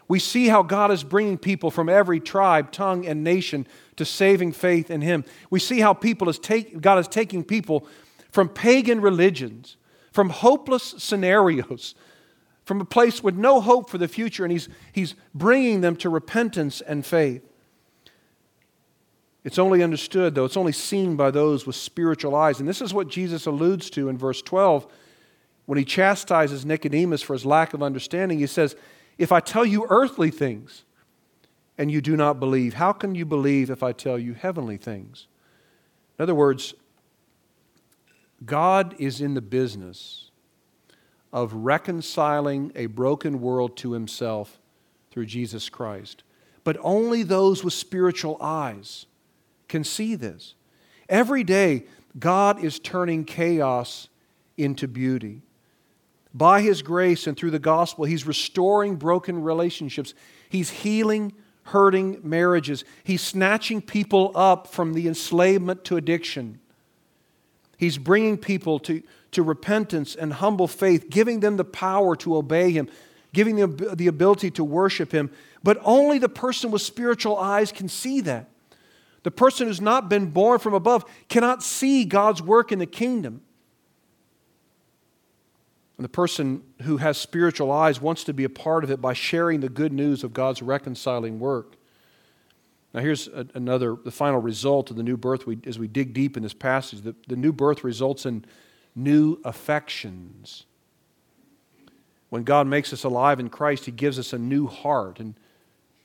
We 0.09 0.19
see 0.19 0.49
how 0.49 0.63
God 0.63 0.91
is 0.91 1.05
bringing 1.05 1.39
people 1.39 1.71
from 1.71 1.89
every 1.89 2.21
tribe, 2.21 2.73
tongue, 2.73 3.07
and 3.07 3.23
nation 3.23 3.67
to 3.97 4.05
saving 4.05 4.53
faith 4.53 4.91
in 4.91 5.01
Him. 5.01 5.25
We 5.51 5.61
see 5.61 5.81
how 5.81 5.95
people 5.95 6.29
is 6.29 6.39
take, 6.39 6.81
God 6.81 6.99
is 6.99 7.09
taking 7.09 7.45
people 7.45 7.87
from 8.31 8.49
pagan 8.49 9.01
religions, 9.01 9.77
from 10.11 10.31
hopeless 10.31 10.95
scenarios, 10.99 11.95
from 12.73 12.81
a 12.81 12.87
place 12.87 13.23
with 13.23 13.37
no 13.37 13.61
hope 13.61 13.91
for 13.91 13.99
the 13.99 14.09
future, 14.09 14.47
and 14.47 14.51
He's, 14.51 14.67
he's 14.95 15.15
bringing 15.35 15.83
them 15.83 15.95
to 15.97 16.09
repentance 16.09 16.81
and 16.81 17.05
faith. 17.05 17.47
It's 19.45 19.59
only 19.59 19.83
understood, 19.83 20.35
though, 20.35 20.47
it's 20.47 20.57
only 20.57 20.73
seen 20.73 21.15
by 21.15 21.31
those 21.31 21.67
with 21.67 21.77
spiritual 21.77 22.35
eyes. 22.35 22.61
And 22.61 22.67
this 22.67 22.81
is 22.81 22.95
what 22.95 23.09
Jesus 23.09 23.45
alludes 23.45 23.91
to 23.91 24.09
in 24.09 24.17
verse 24.17 24.41
12 24.41 24.87
when 25.67 25.77
he 25.77 25.85
chastises 25.85 26.65
Nicodemus 26.65 27.21
for 27.21 27.35
his 27.35 27.45
lack 27.45 27.75
of 27.75 27.83
understanding. 27.83 28.39
He 28.39 28.47
says, 28.47 28.75
If 29.19 29.33
I 29.33 29.41
tell 29.41 29.67
you 29.67 29.87
earthly 29.91 30.31
things 30.31 30.85
and 31.77 31.91
you 31.91 32.01
do 32.01 32.17
not 32.17 32.41
believe, 32.41 32.73
how 32.73 32.93
can 32.93 33.15
you 33.15 33.27
believe 33.27 33.69
if 33.69 33.83
I 33.83 33.93
tell 33.93 34.19
you 34.19 34.33
heavenly 34.33 34.79
things? 34.79 35.27
In 36.19 36.23
other 36.23 36.35
words, 36.35 36.73
God 38.47 38.95
is 38.99 39.21
in 39.21 39.35
the 39.35 39.43
business 39.43 40.31
of 41.33 41.53
reconciling 41.53 42.73
a 42.75 42.87
broken 42.87 43.41
world 43.41 43.77
to 43.79 43.93
himself 43.93 44.61
through 45.11 45.27
Jesus 45.27 45.69
Christ. 45.69 46.23
But 46.65 46.77
only 46.81 47.23
those 47.23 47.65
with 47.65 47.73
spiritual 47.73 48.37
eyes 48.41 49.07
can 49.69 49.85
see 49.85 50.15
this. 50.15 50.55
Every 51.09 51.45
day, 51.45 51.85
God 52.19 52.63
is 52.63 52.79
turning 52.79 53.25
chaos 53.25 54.09
into 54.57 54.87
beauty. 54.87 55.43
By 56.35 56.63
His 56.63 56.83
grace 56.83 57.27
and 57.27 57.37
through 57.37 57.51
the 57.51 57.59
gospel, 57.59 58.05
He's 58.05 58.27
restoring 58.27 58.97
broken 58.97 59.43
relationships. 59.43 60.15
He's 60.49 60.71
healing 60.71 61.33
hurting 61.65 62.21
marriages. 62.23 62.85
He's 63.05 63.23
snatching 63.23 63.81
people 63.81 64.33
up 64.35 64.67
from 64.67 64.95
the 64.95 65.07
enslavement 65.07 65.85
to 65.85 65.97
addiction. 65.97 66.61
He's 67.77 67.99
bringing 67.99 68.37
people 68.39 68.79
to, 68.81 69.03
to 69.33 69.43
repentance 69.43 70.15
and 70.15 70.35
humble 70.35 70.69
faith, 70.69 71.11
giving 71.11 71.41
them 71.41 71.57
the 71.57 71.65
power 71.65 72.15
to 72.17 72.37
obey 72.37 72.71
Him, 72.71 72.89
giving 73.33 73.57
them 73.57 73.77
the 73.77 74.07
ability 74.07 74.51
to 74.53 74.65
worship 74.65 75.13
Him. 75.13 75.31
But 75.63 75.79
only 75.83 76.19
the 76.19 76.29
person 76.29 76.71
with 76.71 76.83
spiritual 76.83 77.37
eyes 77.37 77.73
can 77.73 77.89
see 77.89 78.21
that. 78.23 78.49
The 79.23 79.31
person 79.31 79.67
who's 79.67 79.81
not 79.81 80.09
been 80.09 80.31
born 80.31 80.59
from 80.59 80.75
above 80.75 81.05
cannot 81.29 81.63
see 81.63 82.05
God's 82.05 82.43
work 82.43 82.73
in 82.73 82.79
the 82.79 82.87
kingdom. 82.87 83.41
And 85.97 86.05
the 86.05 86.09
person 86.09 86.65
who 86.83 86.97
has 86.97 87.17
spiritual 87.17 87.71
eyes 87.71 88.01
wants 88.01 88.25
to 88.25 88.35
be 88.35 88.45
a 88.45 88.49
part 88.49 88.83
of 88.83 88.91
it 88.91 89.01
by 89.01 89.13
sharing 89.13 89.61
the 89.61 89.69
good 89.69 89.93
news 89.93 90.25
of 90.25 90.33
God's 90.33 90.61
reconciling 90.61 91.39
work. 91.39 91.77
Now, 92.93 93.01
here's 93.01 93.29
another, 93.55 93.97
the 94.05 94.11
final 94.11 94.41
result 94.41 94.91
of 94.91 94.97
the 94.97 95.03
new 95.03 95.17
birth 95.17 95.47
we, 95.47 95.59
as 95.65 95.79
we 95.79 95.87
dig 95.87 96.13
deep 96.13 96.37
in 96.37 96.43
this 96.43 96.53
passage. 96.53 97.03
The, 97.03 97.15
the 97.29 97.37
new 97.37 97.53
birth 97.53 97.85
results 97.85 98.27
in 98.27 98.45
new 98.95 99.41
affections. 99.45 100.67
When 102.29 102.45
God 102.45 102.67
makes 102.67 102.93
us 102.93 103.05
alive 103.05 103.41
in 103.41 103.51
Christ, 103.51 103.85
He 103.85 103.93
gives 103.93 104.19
us 104.19 104.33
a 104.33 104.39
new 104.39 104.67
heart. 104.67 105.21
And 105.21 105.35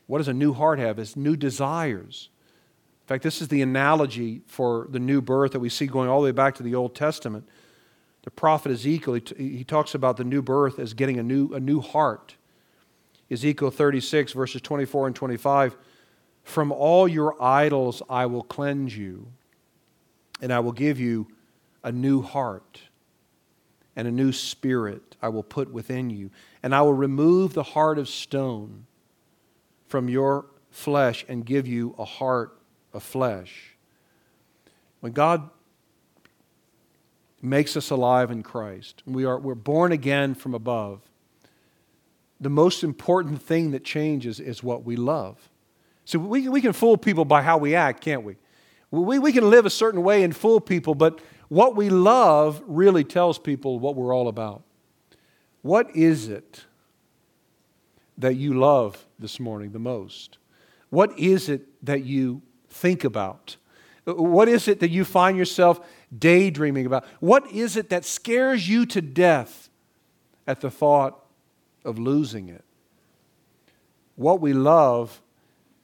what 0.08 0.18
does 0.20 0.28
a 0.28 0.34
new 0.34 0.54
heart 0.54 0.80
have? 0.80 1.00
It's 1.00 1.16
new 1.16 1.36
desires. 1.36 2.30
In 3.04 3.08
fact, 3.08 3.24
this 3.24 3.42
is 3.42 3.48
the 3.48 3.62
analogy 3.62 4.42
for 4.46 4.88
the 4.90 5.00
new 5.00 5.22
birth 5.22 5.54
that 5.54 5.60
we 5.60 5.70
see 5.70 5.88
going 5.88 6.10
all 6.10 6.20
the 6.20 6.26
way 6.26 6.32
back 6.32 6.56
to 6.56 6.64
the 6.64 6.76
Old 6.76 6.96
Testament. 6.96 7.48
The 8.24 8.32
prophet 8.32 8.74
Ezekiel, 8.74 9.14
he, 9.14 9.22
t- 9.22 9.58
he 9.58 9.64
talks 9.64 9.96
about 9.96 10.18
the 10.18 10.26
new 10.26 10.42
birth 10.42 10.80
as 10.80 10.94
getting 10.94 11.18
a 11.18 11.24
new, 11.24 11.54
a 11.54 11.60
new 11.62 11.80
heart. 11.80 12.36
Ezekiel 13.32 13.72
36, 13.72 14.34
verses 14.34 14.62
24 14.62 15.08
and 15.08 15.16
25 15.16 15.78
From 16.44 16.74
all 16.74 17.08
your 17.08 17.42
idols 17.42 18.02
I 18.10 18.26
will 18.26 18.44
cleanse 18.44 18.98
you, 18.98 19.28
and 20.42 20.52
I 20.52 20.60
will 20.60 20.74
give 20.74 21.00
you 21.00 21.28
a 21.88 21.92
new 21.94 22.22
heart 22.22 22.82
and 23.96 24.10
a 24.10 24.12
new 24.12 24.34
spirit 24.34 25.16
I 25.22 25.30
will 25.30 25.42
put 25.42 25.72
within 25.72 26.10
you. 26.10 26.32
And 26.62 26.76
I 26.76 26.82
will 26.82 26.94
remove 26.94 27.54
the 27.54 27.64
heart 27.64 27.98
of 27.98 28.10
stone 28.10 28.86
from 29.88 30.10
your 30.10 30.48
flesh 30.70 31.24
and 31.30 31.46
give 31.46 31.66
you 31.66 31.96
a 31.98 32.04
heart 32.04 32.60
of 32.92 33.04
flesh. 33.04 33.78
When 35.00 35.14
God 35.14 35.50
makes 37.42 37.78
us 37.78 37.90
alive 37.90 38.32
in 38.32 38.44
Christ, 38.44 39.02
we 39.06 39.24
are, 39.24 39.40
we're 39.40 39.56
born 39.56 39.94
again 39.94 40.36
from 40.36 40.54
above, 40.54 41.00
the 42.42 42.50
most 42.50 42.84
important 42.84 43.42
thing 43.42 43.72
that 43.72 43.86
changes 43.86 44.42
is 44.42 44.62
what 44.62 44.84
we 44.84 44.98
love. 44.98 45.38
So 46.04 46.20
we, 46.20 46.50
we 46.50 46.60
can 46.60 46.74
fool 46.74 46.98
people 46.98 47.24
by 47.24 47.44
how 47.44 47.58
we 47.58 47.76
act, 47.76 48.02
can't 48.02 48.24
we? 48.24 48.36
we? 48.92 49.20
We 49.20 49.32
can 49.32 49.50
live 49.50 49.66
a 49.66 49.70
certain 49.70 50.04
way 50.04 50.24
and 50.24 50.36
fool 50.36 50.60
people, 50.60 50.94
but 50.94 51.22
what 51.50 51.76
we 51.76 51.90
love 51.90 52.62
really 52.68 53.04
tells 53.04 53.40
people 53.40 53.80
what 53.80 53.96
we're 53.96 54.14
all 54.14 54.28
about. 54.28 54.64
What 55.62 55.96
is 55.96 56.28
it 56.28 56.66
that 58.18 58.36
you 58.36 58.54
love 58.54 59.06
this 59.20 59.40
morning 59.40 59.72
the 59.72 59.80
most? 59.80 60.38
What 60.90 61.18
is 61.18 61.50
it 61.50 61.68
that 61.86 62.04
you 62.04 62.42
think 62.70 63.04
about? 63.04 63.58
What 64.06 64.48
is 64.48 64.68
it 64.68 64.80
that 64.80 64.90
you 64.90 65.04
find 65.04 65.38
yourself 65.38 65.86
daydreaming 66.18 66.86
about? 66.86 67.06
What 67.20 67.52
is 67.52 67.76
it 67.76 67.90
that 67.90 68.06
scares 68.06 68.68
you 68.70 68.86
to 68.88 69.02
death 69.02 69.70
at 70.46 70.62
the 70.62 70.72
thought 70.72 71.20
of 71.84 72.00
losing 72.00 72.48
it? 72.48 72.64
What 74.16 74.40
we 74.40 74.54
love 74.54 75.22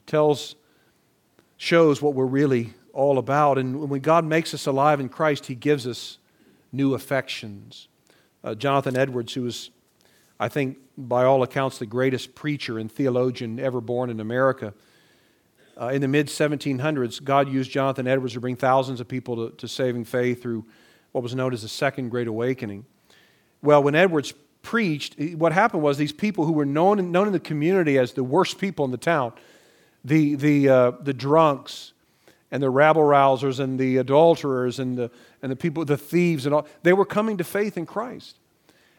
tells, 0.08 0.56
shows 1.58 2.02
what 2.02 2.14
we're 2.14 2.26
really 2.26 2.74
all 2.94 3.18
about. 3.18 3.58
And 3.58 3.90
when 3.90 4.02
God 4.02 4.24
makes 4.24 4.54
us 4.54 4.66
alive 4.68 5.00
in 5.00 5.10
Christ, 5.10 5.48
He 5.48 5.56
gives 5.56 5.86
us 5.86 6.20
new 6.72 6.94
affections. 6.94 7.88
Uh, 8.44 8.56
Jonathan 8.56 8.96
Edwards, 8.96 9.34
who 9.34 9.42
was, 9.42 9.72
I 10.40 10.48
think, 10.48 10.78
by 10.98 11.26
all 11.26 11.44
accounts, 11.44 11.80
the 11.80 11.86
greatest 11.86 12.36
preacher 12.36 12.78
and 12.78 12.92
theologian 12.92 13.60
ever 13.60 13.82
born 13.82 14.10
in 14.10 14.20
America, 14.20 14.74
uh, 15.80 15.88
in 15.88 16.02
the 16.02 16.08
mid 16.08 16.28
1700s, 16.28 17.24
God 17.24 17.50
used 17.50 17.72
Jonathan 17.72 18.08
Edwards 18.08 18.34
to 18.34 18.40
bring 18.40 18.56
thousands 18.56 19.00
of 19.00 19.08
people 19.08 19.50
to, 19.50 19.56
to 19.58 19.68
saving 19.68 20.06
faith 20.06 20.42
through 20.42 20.66
what 21.12 21.24
was 21.24 21.34
known 21.34 21.54
as 21.54 21.64
the 21.64 21.68
Second 21.68 22.10
Great 22.10 22.28
Awakening. 22.28 22.86
Well, 23.62 23.82
when 23.82 23.96
Edwards 23.96 24.34
preached, 24.62 25.20
what 25.36 25.52
happened 25.52 25.82
was 25.82 25.98
these 25.98 26.12
people 26.12 26.46
who 26.46 26.54
were 26.54 26.66
known 26.66 27.12
known 27.12 27.28
in 27.28 27.34
the 27.34 27.40
community 27.40 27.98
as 27.98 28.14
the 28.14 28.24
worst 28.24 28.60
people 28.60 28.86
in 28.86 28.92
the 28.92 28.98
town, 28.98 29.34
the, 30.06 30.36
the, 30.36 30.70
uh, 30.70 30.92
the 31.02 31.14
drunks 31.14 31.93
and 32.54 32.62
the 32.62 32.70
rabble 32.70 33.02
rousers 33.02 33.60
and 33.60 33.80
the 33.80 33.98
adulterers 33.98 34.78
and 34.78 34.96
the, 34.96 35.10
and 35.42 35.52
the 35.52 35.56
people, 35.56 35.84
the 35.86 35.98
thieves 35.98 36.46
and 36.46 36.54
all, 36.54 36.68
they 36.84 36.94
were 36.94 37.04
coming 37.04 37.36
to 37.38 37.44
faith 37.44 37.78
in 37.78 37.88
Christ. 37.88 38.38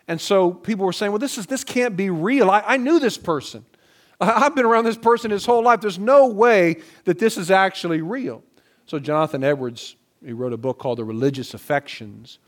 And 0.08 0.20
so 0.20 0.50
people 0.50 0.84
were 0.84 0.92
saying, 0.92 1.12
well, 1.12 1.20
this, 1.20 1.38
is, 1.38 1.46
this 1.46 1.62
can't 1.62 1.96
be 1.96 2.10
real. 2.10 2.50
I, 2.50 2.64
I 2.66 2.76
knew 2.78 2.98
this 2.98 3.16
person. 3.16 3.64
I've 4.20 4.56
been 4.56 4.64
around 4.64 4.86
this 4.86 4.96
person 4.96 5.30
his 5.30 5.46
whole 5.46 5.62
life. 5.62 5.80
There's 5.80 6.00
no 6.00 6.26
way 6.26 6.78
that 7.04 7.20
this 7.20 7.38
is 7.38 7.48
actually 7.48 8.02
real. 8.02 8.42
So, 8.86 8.98
Jonathan 8.98 9.44
Edwards, 9.44 9.94
he 10.24 10.32
wrote 10.32 10.52
a 10.52 10.56
book 10.56 10.80
called 10.80 10.98
The 10.98 11.04
Religious 11.04 11.54
Affections. 11.54 12.40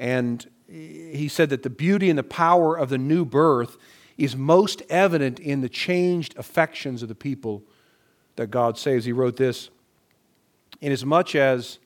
And 0.00 0.44
he 0.66 1.28
said 1.28 1.50
that 1.50 1.62
the 1.62 1.70
beauty 1.70 2.10
and 2.10 2.18
the 2.18 2.24
power 2.24 2.76
of 2.76 2.88
the 2.88 2.98
new 2.98 3.24
birth 3.24 3.76
is 4.18 4.34
most 4.34 4.82
evident 4.90 5.38
in 5.38 5.60
the 5.60 5.68
changed 5.68 6.34
affections 6.36 7.00
of 7.00 7.08
the 7.08 7.14
people 7.14 7.62
that 8.34 8.50
God 8.50 8.76
saves. 8.76 9.04
He 9.04 9.12
wrote 9.12 9.36
this 9.36 9.70
Inasmuch 10.82 11.34
as 11.34 11.78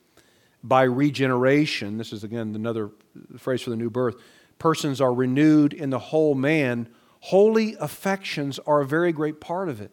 by 0.65 0.83
regeneration, 0.83 1.99
this 1.99 2.13
is 2.13 2.25
again 2.25 2.55
another 2.55 2.91
phrase 3.37 3.63
for 3.63 3.71
the 3.71 3.77
new 3.77 3.91
birth, 3.91 4.17
persons 4.59 5.01
are 5.01 5.15
renewed 5.15 5.73
in 5.73 5.91
the 5.91 5.99
whole 5.99 6.35
man 6.35 6.89
holy 7.21 7.75
affections 7.81 8.59
are 8.67 8.81
a 8.81 8.87
very 8.87 9.13
great 9.13 9.41
part 9.41 9.69
of 9.69 9.81
it. 9.81 9.91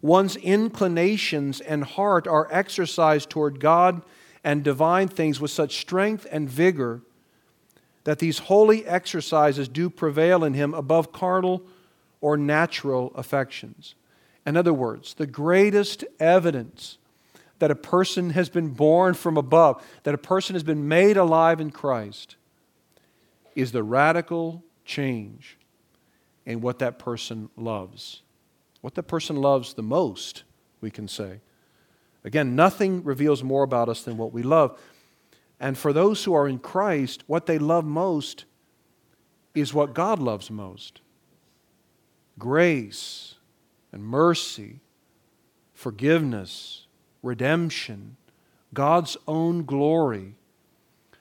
one's 0.00 0.36
inclinations 0.36 1.60
and 1.60 1.84
heart 1.84 2.26
are 2.26 2.48
exercised 2.50 3.28
toward 3.28 3.60
God 3.60 4.02
and 4.42 4.64
divine 4.64 5.08
things 5.08 5.38
with 5.38 5.50
such 5.50 5.78
strength 5.78 6.26
and 6.32 6.48
vigor 6.48 7.02
that 8.04 8.18
these 8.18 8.38
holy 8.38 8.86
exercises 8.86 9.68
do 9.68 9.90
prevail 9.90 10.42
in 10.42 10.54
him 10.54 10.72
above 10.72 11.12
carnal 11.12 11.62
or 12.22 12.38
natural 12.38 13.12
affections. 13.14 13.94
In 14.46 14.56
other 14.56 14.72
words, 14.72 15.12
the 15.12 15.26
greatest 15.26 16.04
evidence 16.18 16.96
that 17.60 17.70
a 17.70 17.76
person 17.76 18.30
has 18.30 18.48
been 18.48 18.68
born 18.68 19.14
from 19.14 19.36
above, 19.36 19.82
that 20.02 20.14
a 20.14 20.18
person 20.18 20.54
has 20.54 20.62
been 20.62 20.88
made 20.88 21.16
alive 21.16 21.60
in 21.60 21.70
Christ, 21.70 22.36
is 23.54 23.72
the 23.72 23.82
radical 23.82 24.64
change 24.84 25.56
in 26.44 26.60
what 26.60 26.80
that 26.80 26.98
person 26.98 27.48
loves. 27.56 28.22
What 28.80 28.94
that 28.94 29.04
person 29.04 29.36
loves 29.36 29.74
the 29.74 29.82
most, 29.82 30.42
we 30.80 30.90
can 30.90 31.06
say. 31.06 31.40
Again, 32.24 32.56
nothing 32.56 33.04
reveals 33.04 33.42
more 33.42 33.62
about 33.62 33.88
us 33.88 34.02
than 34.02 34.16
what 34.16 34.32
we 34.32 34.42
love. 34.42 34.78
And 35.58 35.76
for 35.76 35.92
those 35.92 36.24
who 36.24 36.32
are 36.34 36.48
in 36.48 36.58
Christ, 36.58 37.24
what 37.26 37.46
they 37.46 37.58
love 37.58 37.84
most 37.84 38.46
is 39.54 39.74
what 39.74 39.94
God 39.94 40.18
loves 40.18 40.50
most 40.50 41.00
grace 42.38 43.34
and 43.92 44.02
mercy, 44.02 44.80
forgiveness, 45.74 46.86
redemption, 47.22 48.16
God's 48.72 49.16
own 49.26 49.64
glory. 49.64 50.34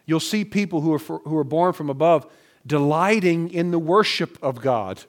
You'll 0.06 0.20
see 0.20 0.46
people 0.46 0.82
who 0.82 0.94
are, 0.94 1.00
for, 1.00 1.20
who 1.20 1.38
are 1.38 1.44
born 1.44 1.74
from 1.74 1.90
above 1.90 2.26
delighting 2.66 3.52
in 3.52 3.72
the 3.72 3.80
worship 3.80 4.38
of 4.42 4.62
God. 4.62 5.04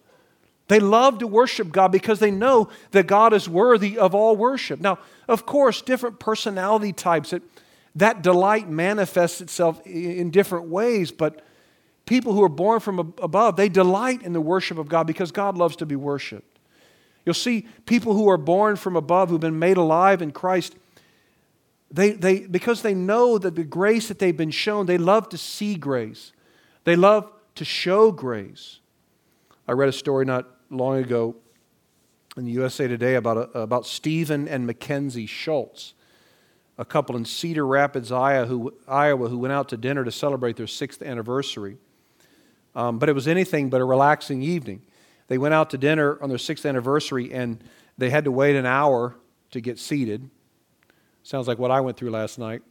They 0.69 0.79
love 0.79 1.19
to 1.19 1.27
worship 1.27 1.73
God 1.73 1.89
because 1.89 2.21
they 2.21 2.31
know 2.31 2.69
that 2.93 3.07
God 3.07 3.33
is 3.33 3.49
worthy 3.49 3.99
of 3.99 4.15
all 4.15 4.37
worship. 4.37 4.81
Now, 4.81 4.99
of 5.27 5.45
course, 5.45 5.83
different 5.83 6.21
personality 6.21 6.93
types, 6.93 7.33
it, 7.33 7.43
that 7.97 8.23
delight 8.23 8.69
manifests 8.69 9.41
itself 9.41 9.85
in 9.85 10.31
different 10.31 10.69
ways, 10.69 11.11
but 11.11 11.45
people 12.07 12.33
who 12.33 12.43
are 12.43 12.49
born 12.49 12.81
from 12.81 12.99
above, 12.99 13.57
they 13.57 13.69
delight 13.69 14.23
in 14.23 14.33
the 14.33 14.41
worship 14.41 14.79
of 14.79 14.89
God 14.89 15.07
because 15.07 15.33
God 15.33 15.59
loves 15.59 15.77
to 15.77 15.87
be 15.87 15.97
worshiped. 15.97 16.50
You'll 17.31 17.35
see 17.35 17.69
people 17.87 18.15
who 18.15 18.29
are 18.29 18.37
born 18.37 18.75
from 18.75 18.97
above, 18.97 19.29
who've 19.29 19.41
been 19.41 19.61
made 19.61 19.77
alive 19.77 20.21
in 20.21 20.33
Christ, 20.33 20.75
they, 21.89 22.11
they, 22.11 22.41
because 22.41 22.83
they 22.83 22.93
know 22.93 23.39
that 23.39 23.55
the 23.55 23.63
grace 23.63 24.09
that 24.09 24.19
they've 24.19 24.37
been 24.37 24.51
shown, 24.51 24.87
they 24.87 24.99
love 24.99 25.29
to 25.29 25.39
see 25.39 25.77
grace. 25.77 26.33
They 26.83 26.97
love 26.97 27.31
to 27.55 27.65
show 27.65 28.11
grace. 28.11 28.81
I 29.69 29.73
read 29.75 29.89
a 29.89 29.93
story 29.93 30.25
not 30.25 30.49
long 30.71 30.97
ago 30.97 31.37
in 32.37 32.47
the 32.47 32.51
USA 32.51 32.89
Today 32.89 33.15
about, 33.15 33.37
a, 33.37 33.61
about 33.61 33.87
Stephen 33.87 34.49
and 34.49 34.67
Mackenzie 34.67 35.27
Schultz, 35.27 35.95
a 36.79 36.85
couple 36.85 37.17
in 37.17 37.25
Cedar 37.25 37.65
Rapids, 37.65 38.11
Iowa 38.11 38.47
who, 38.47 38.75
Iowa, 38.89 39.29
who 39.29 39.39
went 39.39 39.53
out 39.53 39.69
to 39.69 39.77
dinner 39.77 40.05
to 40.05 40.11
celebrate 40.11 40.57
their 40.57 40.67
sixth 40.67 41.01
anniversary. 41.01 41.77
Um, 42.75 42.99
but 42.99 43.09
it 43.09 43.13
was 43.13 43.29
anything 43.29 43.71
but 43.71 43.81
a 43.81 43.85
relaxing 43.85 44.43
evening. 44.43 44.83
They 45.31 45.39
went 45.39 45.55
out 45.55 45.71
to 45.71 45.79
dinner 45.79 46.19
on 46.21 46.29
their 46.29 46.39
sixth 46.39 46.67
anniversary 46.67 47.33
and 47.33 47.63
they 47.97 48.11
had 48.11 48.25
to 48.25 48.33
wait 48.33 48.57
an 48.57 48.67
hour 48.67 49.15
to 49.53 49.61
get 49.61 49.79
seated. 49.79 50.29
Sounds 51.23 51.47
like 51.47 51.57
what 51.57 51.71
I 51.71 51.81
went 51.81 51.97
through 51.97 52.11
last 52.11 52.37
night. 52.37 52.63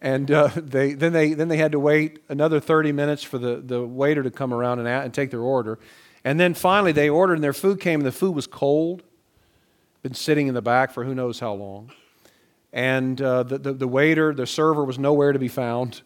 And 0.00 0.30
uh, 0.30 0.50
they, 0.56 0.92
then, 0.92 1.12
they, 1.12 1.34
then 1.34 1.48
they 1.48 1.56
had 1.56 1.72
to 1.72 1.80
wait 1.80 2.20
another 2.28 2.60
30 2.60 2.92
minutes 2.92 3.24
for 3.24 3.38
the, 3.38 3.56
the 3.56 3.84
waiter 3.84 4.22
to 4.22 4.30
come 4.30 4.54
around 4.54 4.78
and, 4.78 4.86
and 4.86 5.12
take 5.12 5.32
their 5.32 5.40
order. 5.40 5.80
And 6.22 6.38
then 6.38 6.54
finally, 6.54 6.92
they 6.92 7.08
ordered, 7.08 7.34
and 7.34 7.42
their 7.42 7.52
food 7.52 7.80
came, 7.80 7.98
and 7.98 8.06
the 8.06 8.12
food 8.12 8.36
was 8.36 8.46
cold. 8.46 9.02
Been 10.02 10.14
sitting 10.14 10.46
in 10.46 10.54
the 10.54 10.62
back 10.62 10.92
for 10.92 11.02
who 11.02 11.14
knows 11.14 11.40
how 11.40 11.54
long. 11.54 11.90
And 12.72 13.20
uh, 13.20 13.42
the, 13.42 13.58
the, 13.58 13.72
the, 13.72 13.88
waiter, 13.88 14.32
the 14.32 14.46
server, 14.46 14.84
was 14.84 14.96
nowhere 14.96 15.32
to 15.32 15.40
be 15.40 15.48
found. 15.48 16.02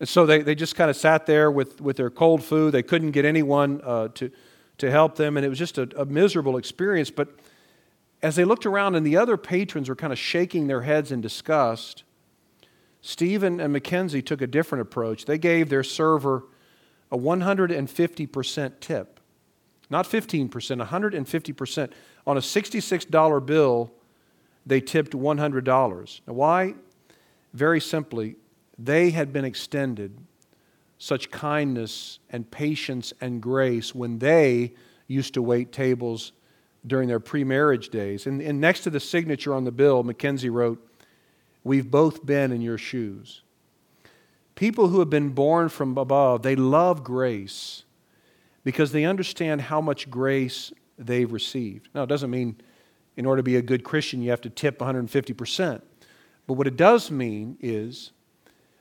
And 0.00 0.08
so 0.08 0.24
they, 0.24 0.40
they 0.40 0.54
just 0.54 0.74
kind 0.74 0.88
of 0.88 0.96
sat 0.96 1.26
there 1.26 1.50
with, 1.50 1.82
with 1.82 1.98
their 1.98 2.08
cold 2.08 2.42
food. 2.42 2.72
They 2.72 2.82
couldn't 2.82 3.10
get 3.10 3.26
anyone 3.26 3.82
uh, 3.84 4.08
to, 4.14 4.30
to 4.78 4.90
help 4.90 5.16
them, 5.16 5.36
and 5.36 5.46
it 5.46 5.48
was 5.48 5.58
just 5.58 5.78
a, 5.78 5.88
a 6.00 6.04
miserable 6.04 6.56
experience. 6.56 7.10
But 7.10 7.28
as 8.22 8.36
they 8.36 8.44
looked 8.44 8.66
around 8.66 8.94
and 8.94 9.06
the 9.06 9.16
other 9.16 9.36
patrons 9.36 9.88
were 9.88 9.96
kind 9.96 10.12
of 10.12 10.18
shaking 10.18 10.66
their 10.66 10.82
heads 10.82 11.12
in 11.12 11.20
disgust, 11.20 12.04
Stephen 13.00 13.60
and 13.60 13.72
Mackenzie 13.72 14.22
took 14.22 14.42
a 14.42 14.46
different 14.46 14.82
approach. 14.82 15.24
They 15.24 15.38
gave 15.38 15.68
their 15.68 15.84
server 15.84 16.44
a 17.10 17.16
150% 17.16 18.80
tip. 18.80 19.20
Not 19.88 20.06
15%, 20.06 20.50
150%. 20.50 21.90
On 22.26 22.36
a 22.36 22.40
$66 22.40 23.46
bill, 23.46 23.92
they 24.66 24.80
tipped 24.80 25.12
$100. 25.12 26.20
Now, 26.26 26.32
why? 26.32 26.74
Very 27.54 27.80
simply, 27.80 28.34
they 28.76 29.10
had 29.10 29.32
been 29.32 29.44
extended 29.44 30.18
such 30.98 31.30
kindness 31.30 32.18
and 32.30 32.50
patience 32.50 33.12
and 33.20 33.40
grace 33.40 33.94
when 33.94 34.18
they 34.18 34.74
used 35.06 35.34
to 35.34 35.42
wait 35.42 35.72
tables 35.72 36.32
during 36.86 37.08
their 37.08 37.20
pre 37.20 37.44
marriage 37.44 37.90
days. 37.90 38.26
And, 38.26 38.40
and, 38.40 38.60
next 38.60 38.80
to 38.80 38.90
the 38.90 39.00
signature 39.00 39.54
on 39.54 39.64
the 39.64 39.72
bill, 39.72 40.02
Mackenzie 40.02 40.50
wrote, 40.50 40.82
We've 41.64 41.90
both 41.90 42.24
been 42.24 42.52
in 42.52 42.62
your 42.62 42.78
shoes. 42.78 43.42
People 44.54 44.88
who 44.88 45.00
have 45.00 45.10
been 45.10 45.30
born 45.30 45.68
from 45.68 45.98
above, 45.98 46.42
they 46.42 46.56
love 46.56 47.04
grace 47.04 47.84
because 48.64 48.92
they 48.92 49.04
understand 49.04 49.62
how 49.62 49.80
much 49.80 50.10
grace 50.10 50.72
they've 50.98 51.30
received. 51.30 51.88
Now, 51.94 52.04
it 52.04 52.08
doesn't 52.08 52.30
mean 52.30 52.56
in 53.16 53.26
order 53.26 53.40
to 53.40 53.44
be 53.44 53.56
a 53.56 53.62
good 53.62 53.84
Christian 53.84 54.22
you 54.22 54.30
have 54.30 54.40
to 54.42 54.50
tip 54.50 54.78
150%. 54.78 55.82
But 56.46 56.54
what 56.54 56.66
it 56.66 56.76
does 56.76 57.10
mean 57.10 57.58
is 57.60 58.12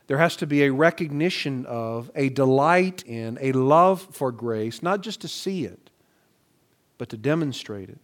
there 0.08 0.18
has 0.18 0.36
to 0.38 0.48
be 0.48 0.64
a 0.64 0.72
recognition 0.72 1.66
of, 1.66 2.12
a 2.16 2.30
delight 2.30 3.04
in, 3.04 3.38
a 3.42 3.52
love 3.54 4.08
for 4.12 4.32
grace, 4.32 4.84
not 4.84 5.02
just 5.02 5.22
to 5.22 5.28
see 5.28 5.66
it, 5.66 5.90
but 6.98 7.10
to 7.10 7.18
demonstrate 7.18 7.90
it. 7.90 8.00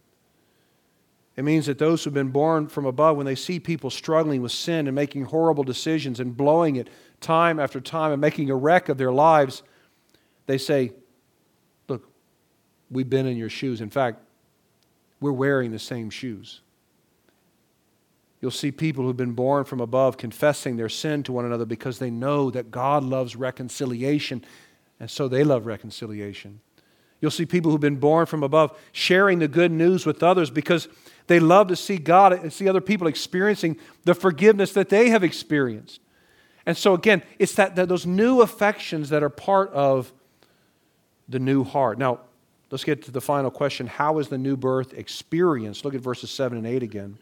It 1.36 1.44
means 1.44 1.66
that 1.66 1.78
those 1.78 2.04
who've 2.04 2.12
been 2.12 2.28
born 2.28 2.68
from 2.68 2.84
above, 2.84 3.16
when 3.16 3.24
they 3.24 3.34
see 3.34 3.58
people 3.58 3.88
struggling 3.88 4.42
with 4.42 4.52
sin 4.52 4.86
and 4.86 4.94
making 4.94 5.24
horrible 5.24 5.64
decisions 5.64 6.20
and 6.20 6.36
blowing 6.36 6.76
it 6.76 6.88
time 7.20 7.58
after 7.58 7.80
time 7.80 8.12
and 8.12 8.20
making 8.20 8.50
a 8.50 8.56
wreck 8.56 8.88
of 8.88 8.98
their 8.98 9.12
lives, 9.12 9.62
they 10.46 10.58
say, 10.58 10.92
Look, 11.88 12.06
we've 12.90 13.08
been 13.08 13.26
in 13.26 13.38
your 13.38 13.48
shoes. 13.48 13.80
In 13.80 13.88
fact, 13.88 14.20
we're 15.20 15.32
wearing 15.32 15.70
the 15.70 15.78
same 15.78 16.10
shoes. 16.10 16.60
You'll 18.42 18.50
see 18.50 18.72
people 18.72 19.04
who've 19.04 19.16
been 19.16 19.32
born 19.32 19.64
from 19.64 19.80
above 19.80 20.16
confessing 20.16 20.76
their 20.76 20.88
sin 20.88 21.22
to 21.22 21.32
one 21.32 21.44
another 21.44 21.64
because 21.64 22.00
they 22.00 22.10
know 22.10 22.50
that 22.50 22.72
God 22.72 23.04
loves 23.04 23.36
reconciliation, 23.36 24.44
and 24.98 25.08
so 25.08 25.28
they 25.28 25.44
love 25.44 25.64
reconciliation. 25.64 26.60
You'll 27.20 27.30
see 27.30 27.46
people 27.46 27.70
who've 27.70 27.80
been 27.80 28.00
born 28.00 28.26
from 28.26 28.42
above 28.42 28.76
sharing 28.90 29.38
the 29.38 29.46
good 29.46 29.70
news 29.70 30.04
with 30.04 30.24
others 30.24 30.50
because 30.50 30.88
they 31.28 31.38
love 31.38 31.68
to 31.68 31.76
see 31.76 31.98
God 31.98 32.32
and 32.32 32.52
see 32.52 32.68
other 32.68 32.80
people 32.80 33.06
experiencing 33.06 33.78
the 34.04 34.14
forgiveness 34.14 34.72
that 34.72 34.88
they 34.88 35.10
have 35.10 35.22
experienced. 35.22 36.00
And 36.66 36.76
so, 36.76 36.94
again, 36.94 37.22
it's 37.38 37.54
that, 37.54 37.76
that 37.76 37.88
those 37.88 38.06
new 38.06 38.40
affections 38.40 39.10
that 39.10 39.22
are 39.22 39.28
part 39.28 39.70
of 39.70 40.12
the 41.28 41.38
new 41.38 41.62
heart. 41.62 41.96
Now, 41.96 42.20
let's 42.72 42.82
get 42.82 43.04
to 43.04 43.12
the 43.12 43.20
final 43.20 43.52
question 43.52 43.86
How 43.86 44.18
is 44.18 44.26
the 44.26 44.38
new 44.38 44.56
birth 44.56 44.94
experienced? 44.94 45.84
Look 45.84 45.94
at 45.94 46.00
verses 46.00 46.32
7 46.32 46.58
and 46.58 46.66
8 46.66 46.82
again. 46.82 47.18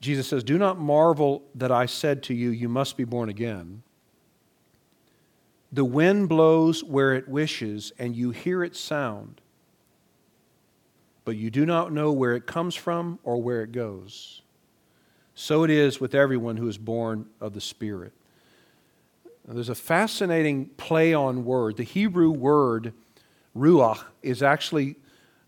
Jesus 0.00 0.28
says, 0.28 0.44
Do 0.44 0.58
not 0.58 0.78
marvel 0.78 1.42
that 1.54 1.72
I 1.72 1.86
said 1.86 2.22
to 2.24 2.34
you, 2.34 2.50
You 2.50 2.68
must 2.68 2.96
be 2.96 3.04
born 3.04 3.28
again. 3.28 3.82
The 5.72 5.84
wind 5.84 6.28
blows 6.28 6.84
where 6.84 7.14
it 7.14 7.28
wishes, 7.28 7.92
and 7.98 8.14
you 8.14 8.30
hear 8.30 8.62
its 8.62 8.78
sound, 8.78 9.40
but 11.24 11.36
you 11.36 11.50
do 11.50 11.66
not 11.66 11.92
know 11.92 12.12
where 12.12 12.34
it 12.34 12.46
comes 12.46 12.74
from 12.74 13.18
or 13.24 13.42
where 13.42 13.62
it 13.62 13.72
goes. 13.72 14.42
So 15.34 15.64
it 15.64 15.70
is 15.70 16.00
with 16.00 16.14
everyone 16.14 16.56
who 16.56 16.68
is 16.68 16.78
born 16.78 17.26
of 17.40 17.52
the 17.52 17.60
Spirit. 17.60 18.12
Now, 19.46 19.54
there's 19.54 19.68
a 19.68 19.74
fascinating 19.74 20.66
play 20.76 21.14
on 21.14 21.44
word. 21.44 21.76
The 21.76 21.82
Hebrew 21.84 22.30
word 22.30 22.92
ruach 23.56 24.02
is 24.22 24.42
actually 24.42 24.96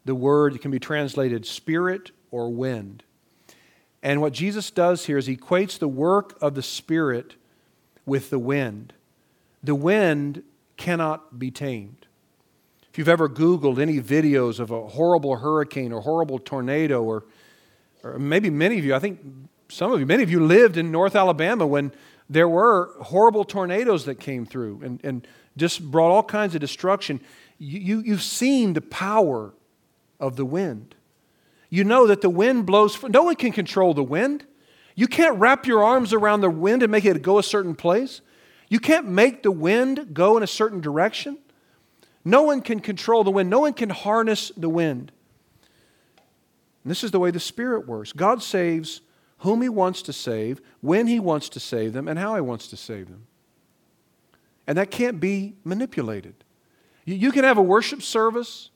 the 0.05 0.15
word 0.15 0.55
that 0.55 0.63
can 0.63 0.71
be 0.71 0.79
translated 0.79 1.47
spirit 1.47 2.11
or 2.31 2.51
wind. 2.51 3.03
And 4.03 4.21
what 4.21 4.33
Jesus 4.33 4.71
does 4.71 5.07
here 5.07 5.19
is 5.19 5.27
he 5.27 5.37
equates 5.37 5.79
the 5.79 5.89
work 5.89 6.37
of 6.41 6.55
the 6.55 6.63
Spirit 6.63 7.35
with 8.07 8.31
the 8.31 8.39
wind. 8.39 8.93
The 9.63 9.75
wind 9.75 10.43
cannot 10.77 11.39
be 11.39 11.51
tamed. 11.51 12.07
If 12.91 12.99
you've 12.99 13.09
ever 13.09 13.29
Googled 13.29 13.79
any 13.79 14.01
videos 14.01 14.61
of 14.61 14.71
a 14.71 14.89
horrible 14.89 15.37
hurricane 15.37 15.93
or 15.93 16.01
horrible 16.01 16.39
tornado, 16.39 17.03
or, 17.03 17.25
or 18.03 18.19
maybe 18.19 18.51
many 18.51 18.79
of 18.79 18.85
you, 18.85 18.95
I 18.95 18.99
think 18.99 19.21
some 19.69 19.93
of 19.93 20.01
you, 20.01 20.07
many 20.07 20.23
of 20.23 20.31
you 20.31 20.45
lived 20.45 20.77
in 20.77 20.91
North 20.91 21.15
Alabama 21.15 21.67
when 21.67 21.93
there 22.31 22.49
were 22.49 22.95
horrible 23.01 23.45
tornadoes 23.45 24.05
that 24.05 24.21
came 24.21 24.47
through 24.47 24.81
and, 24.83 25.01
and 25.05 25.27
just 25.57 25.91
brought 25.91 26.11
all 26.11 26.23
kinds 26.23 26.55
of 26.55 26.61
destruction. 26.61 27.21
You, 27.59 27.81
you, 27.81 28.01
you've 28.01 28.23
seen 28.23 28.73
the 28.73 28.81
power 28.81 29.53
of 30.21 30.37
the 30.37 30.45
wind. 30.45 30.95
You 31.71 31.85
know 31.85 32.07
that 32.07 32.21
the 32.21 32.31
wind 32.31 32.67
blows. 32.67 33.03
No 33.03 33.25
one 33.25 33.37
can 33.37 33.53
control 33.53 33.95
the 33.95 34.03
wind. 34.03 34.47
You 34.95 35.07
can't 35.07 35.39
wrap 35.39 35.67
your 35.67 35.85
arms 35.85 36.13
around 36.13 36.41
the 36.41 36.51
wind 36.51 36.83
and 36.83 36.91
make 36.91 37.05
it 37.05 37.23
go 37.23 37.39
a 37.39 37.43
certain 37.43 37.75
place. 37.75 38.21
You 38.69 38.81
can't 38.81 39.07
make 39.07 39.43
the 39.43 39.53
wind 39.53 40.13
go 40.13 40.37
in 40.37 40.43
a 40.43 40.47
certain 40.47 40.81
direction. 40.81 41.39
No 42.25 42.43
one 42.43 42.61
can 42.61 42.81
control 42.81 43.25
the 43.25 43.31
wind, 43.31 43.49
no 43.49 43.61
one 43.61 43.73
can 43.73 43.91
harness 43.91 44.53
the 44.57 44.69
wind. 44.69 45.13
And 46.85 46.91
this 46.91 47.05
is 47.05 47.11
the 47.11 47.19
way 47.19 47.31
the 47.31 47.41
Spirit 47.41 47.87
works. 47.87 48.13
God 48.13 48.43
saves 48.43 49.01
whom 49.39 49.63
He 49.63 49.69
wants 49.69 50.03
to 50.03 50.13
save, 50.13 50.61
when 50.81 51.07
He 51.07 51.21
wants 51.21 51.49
to 51.51 51.61
save 51.61 51.93
them, 51.93 52.09
and 52.09 52.19
how 52.19 52.35
He 52.35 52.41
wants 52.41 52.69
to 52.69 52.77
save 52.77 53.09
them. 53.09 53.27
And 54.67 54.77
that 54.77 54.91
can't 54.91 55.21
be 55.21 55.55
manipulated. 55.65 56.35
You 57.05 57.33
can 57.33 57.45
have 57.45 57.57
a 57.57 57.63
worship 57.63 58.03
service. 58.03 58.71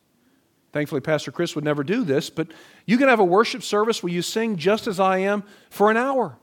Thankfully, 0.72 1.02
Pastor 1.02 1.30
Chris 1.30 1.54
would 1.54 1.64
never 1.64 1.84
do 1.84 2.02
this, 2.02 2.30
but 2.30 2.48
you 2.86 2.96
can 2.96 3.08
have 3.08 3.20
a 3.20 3.24
worship 3.24 3.62
service 3.62 4.02
where 4.02 4.12
you 4.12 4.22
sing 4.22 4.56
just 4.56 4.86
as 4.86 4.98
I 4.98 5.18
am 5.18 5.44
for 5.68 5.90
an 5.90 5.98
hour. 5.98 6.38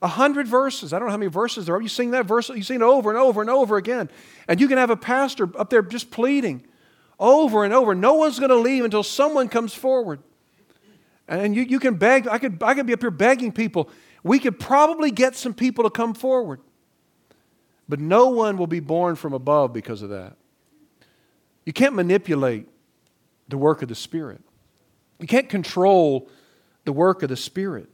A 0.00 0.08
hundred 0.08 0.46
verses. 0.46 0.92
I 0.92 0.98
don't 0.98 1.08
know 1.08 1.12
how 1.12 1.18
many 1.18 1.30
verses 1.30 1.66
there 1.66 1.74
are. 1.74 1.80
You 1.80 1.88
sing 1.88 2.12
that 2.12 2.26
verse, 2.26 2.48
you 2.48 2.62
sing 2.62 2.76
it 2.76 2.82
over 2.82 3.10
and 3.10 3.18
over 3.18 3.40
and 3.40 3.50
over 3.50 3.76
again. 3.76 4.08
And 4.48 4.60
you 4.60 4.68
can 4.68 4.78
have 4.78 4.90
a 4.90 4.96
pastor 4.96 5.48
up 5.58 5.68
there 5.68 5.82
just 5.82 6.10
pleading 6.10 6.66
over 7.18 7.64
and 7.64 7.74
over. 7.74 7.94
No 7.94 8.14
one's 8.14 8.38
going 8.38 8.50
to 8.50 8.56
leave 8.56 8.84
until 8.84 9.02
someone 9.02 9.48
comes 9.48 9.74
forward. 9.74 10.20
And 11.28 11.56
you, 11.56 11.62
you 11.62 11.78
can 11.78 11.96
beg, 11.96 12.28
I 12.28 12.38
could, 12.38 12.62
I 12.62 12.74
could 12.74 12.86
be 12.86 12.92
up 12.92 13.00
here 13.00 13.10
begging 13.10 13.52
people. 13.52 13.90
We 14.22 14.38
could 14.38 14.58
probably 14.58 15.10
get 15.10 15.34
some 15.34 15.54
people 15.54 15.84
to 15.84 15.90
come 15.90 16.14
forward. 16.14 16.60
But 17.88 18.00
no 18.00 18.28
one 18.28 18.56
will 18.56 18.66
be 18.66 18.80
born 18.80 19.16
from 19.16 19.32
above 19.32 19.72
because 19.72 20.02
of 20.02 20.10
that. 20.10 20.36
You 21.64 21.72
can't 21.72 21.94
manipulate 21.94 22.68
the 23.48 23.58
work 23.58 23.82
of 23.82 23.88
the 23.88 23.94
Spirit. 23.94 24.40
You 25.18 25.26
can't 25.26 25.48
control 25.48 26.28
the 26.84 26.92
work 26.92 27.22
of 27.22 27.28
the 27.28 27.36
Spirit. 27.36 27.88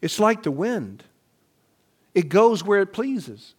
It's 0.00 0.18
like 0.18 0.42
the 0.42 0.50
wind, 0.50 1.04
it 2.14 2.28
goes 2.28 2.64
where 2.64 2.80
it 2.80 2.92
pleases. 2.92 3.54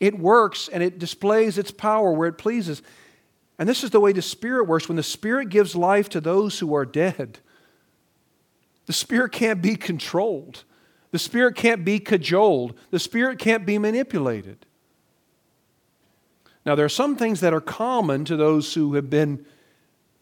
It 0.00 0.18
works 0.18 0.68
and 0.68 0.82
it 0.82 0.98
displays 0.98 1.56
its 1.56 1.70
power 1.70 2.12
where 2.12 2.28
it 2.28 2.36
pleases. 2.36 2.82
And 3.58 3.68
this 3.68 3.84
is 3.84 3.90
the 3.90 4.00
way 4.00 4.12
the 4.12 4.22
Spirit 4.22 4.66
works. 4.66 4.88
When 4.88 4.96
the 4.96 5.02
Spirit 5.02 5.48
gives 5.48 5.76
life 5.76 6.08
to 6.10 6.20
those 6.20 6.58
who 6.58 6.74
are 6.74 6.84
dead, 6.84 7.38
the 8.86 8.92
Spirit 8.92 9.32
can't 9.32 9.62
be 9.62 9.76
controlled. 9.76 10.64
The 11.12 11.18
Spirit 11.18 11.54
can't 11.54 11.84
be 11.84 12.00
cajoled. 12.00 12.74
The 12.90 12.98
Spirit 12.98 13.38
can't 13.38 13.64
be 13.64 13.78
manipulated. 13.78 14.66
Now, 16.66 16.74
there 16.74 16.84
are 16.84 16.90
some 16.90 17.16
things 17.16 17.40
that 17.40 17.54
are 17.54 17.60
common 17.60 18.24
to 18.24 18.36
those 18.36 18.74
who 18.74 18.94
have 18.94 19.08
been 19.08 19.46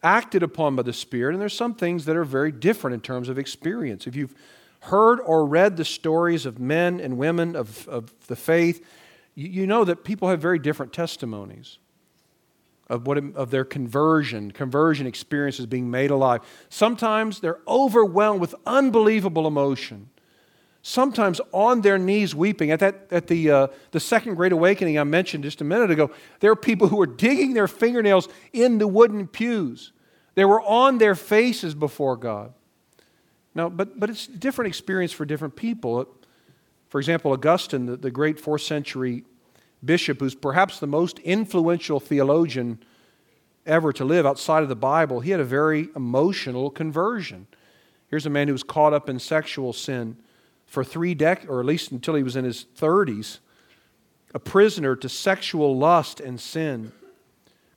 acted 0.03 0.43
upon 0.43 0.75
by 0.75 0.83
the 0.83 0.93
Spirit, 0.93 1.33
and 1.33 1.41
there's 1.41 1.55
some 1.55 1.73
things 1.73 2.05
that 2.05 2.15
are 2.15 2.25
very 2.25 2.51
different 2.51 2.93
in 2.93 3.01
terms 3.01 3.29
of 3.29 3.39
experience. 3.39 4.05
If 4.05 4.15
you've 4.15 4.35
heard 4.81 5.19
or 5.21 5.45
read 5.45 5.77
the 5.77 5.85
stories 5.85 6.45
of 6.45 6.59
men 6.59 6.99
and 6.99 7.17
women 7.17 7.55
of, 7.55 7.87
of 7.87 8.13
the 8.27 8.35
faith, 8.35 8.85
you, 9.33 9.47
you 9.47 9.67
know 9.67 9.85
that 9.85 10.03
people 10.03 10.27
have 10.29 10.41
very 10.41 10.59
different 10.59 10.91
testimonies 10.91 11.77
of, 12.89 13.07
what, 13.07 13.17
of 13.17 13.49
their 13.49 13.63
conversion, 13.63 14.51
conversion 14.51 15.07
experiences 15.07 15.65
being 15.65 15.89
made 15.89 16.11
alive. 16.11 16.41
Sometimes 16.69 17.39
they're 17.39 17.61
overwhelmed 17.67 18.41
with 18.41 18.53
unbelievable 18.65 19.47
emotion. 19.47 20.09
Sometimes 20.85 21.39
on 21.53 21.79
their 21.79 21.97
knees 21.97 22.35
weeping. 22.35 22.69
At, 22.69 22.81
that, 22.81 23.07
at 23.09 23.27
the, 23.27 23.49
uh, 23.49 23.67
the 23.91 24.01
second 24.01 24.35
great 24.35 24.51
awakening 24.51 24.99
I 24.99 25.05
mentioned 25.05 25.45
just 25.45 25.61
a 25.61 25.63
minute 25.63 25.89
ago, 25.89 26.11
there 26.41 26.51
are 26.51 26.57
people 26.57 26.89
who 26.89 26.97
were 26.97 27.07
digging 27.07 27.53
their 27.53 27.69
fingernails 27.69 28.27
in 28.51 28.79
the 28.79 28.87
wooden 28.87 29.25
pews. 29.27 29.93
They 30.35 30.43
were 30.43 30.61
on 30.61 30.97
their 30.97 31.15
faces 31.15 31.73
before 31.73 32.17
God. 32.17 32.53
Now, 33.55 33.69
but, 33.69 33.97
but 33.97 34.09
it's 34.09 34.27
a 34.27 34.31
different 34.31 34.67
experience 34.67 35.13
for 35.13 35.23
different 35.23 35.55
people. 35.55 36.05
For 36.89 36.99
example, 36.99 37.31
Augustine, 37.31 37.85
the, 37.85 37.95
the 37.95 38.11
great 38.11 38.37
fourth 38.37 38.63
century 38.63 39.23
bishop, 39.85 40.19
who's 40.19 40.35
perhaps 40.35 40.79
the 40.79 40.87
most 40.87 41.17
influential 41.19 42.01
theologian 42.01 42.83
ever 43.65 43.93
to 43.93 44.03
live 44.03 44.25
outside 44.25 44.63
of 44.63 44.69
the 44.69 44.75
Bible, 44.75 45.21
he 45.21 45.31
had 45.31 45.39
a 45.39 45.45
very 45.45 45.87
emotional 45.95 46.69
conversion. 46.69 47.47
Here's 48.09 48.25
a 48.25 48.29
man 48.29 48.49
who 48.49 48.53
was 48.53 48.63
caught 48.63 48.91
up 48.93 49.07
in 49.07 49.17
sexual 49.17 49.71
sin 49.71 50.17
for 50.73 50.83
three 50.83 51.13
decades, 51.13 51.47
or 51.47 51.59
at 51.59 51.67
least 51.67 51.91
until 51.91 52.15
he 52.15 52.23
was 52.23 52.35
in 52.35 52.45
his 52.45 52.65
30s, 52.79 53.37
a 54.33 54.39
prisoner 54.39 54.95
to 54.95 55.07
sexual 55.07 55.77
lust 55.77 56.19
and 56.19 56.41
sin, 56.41 56.91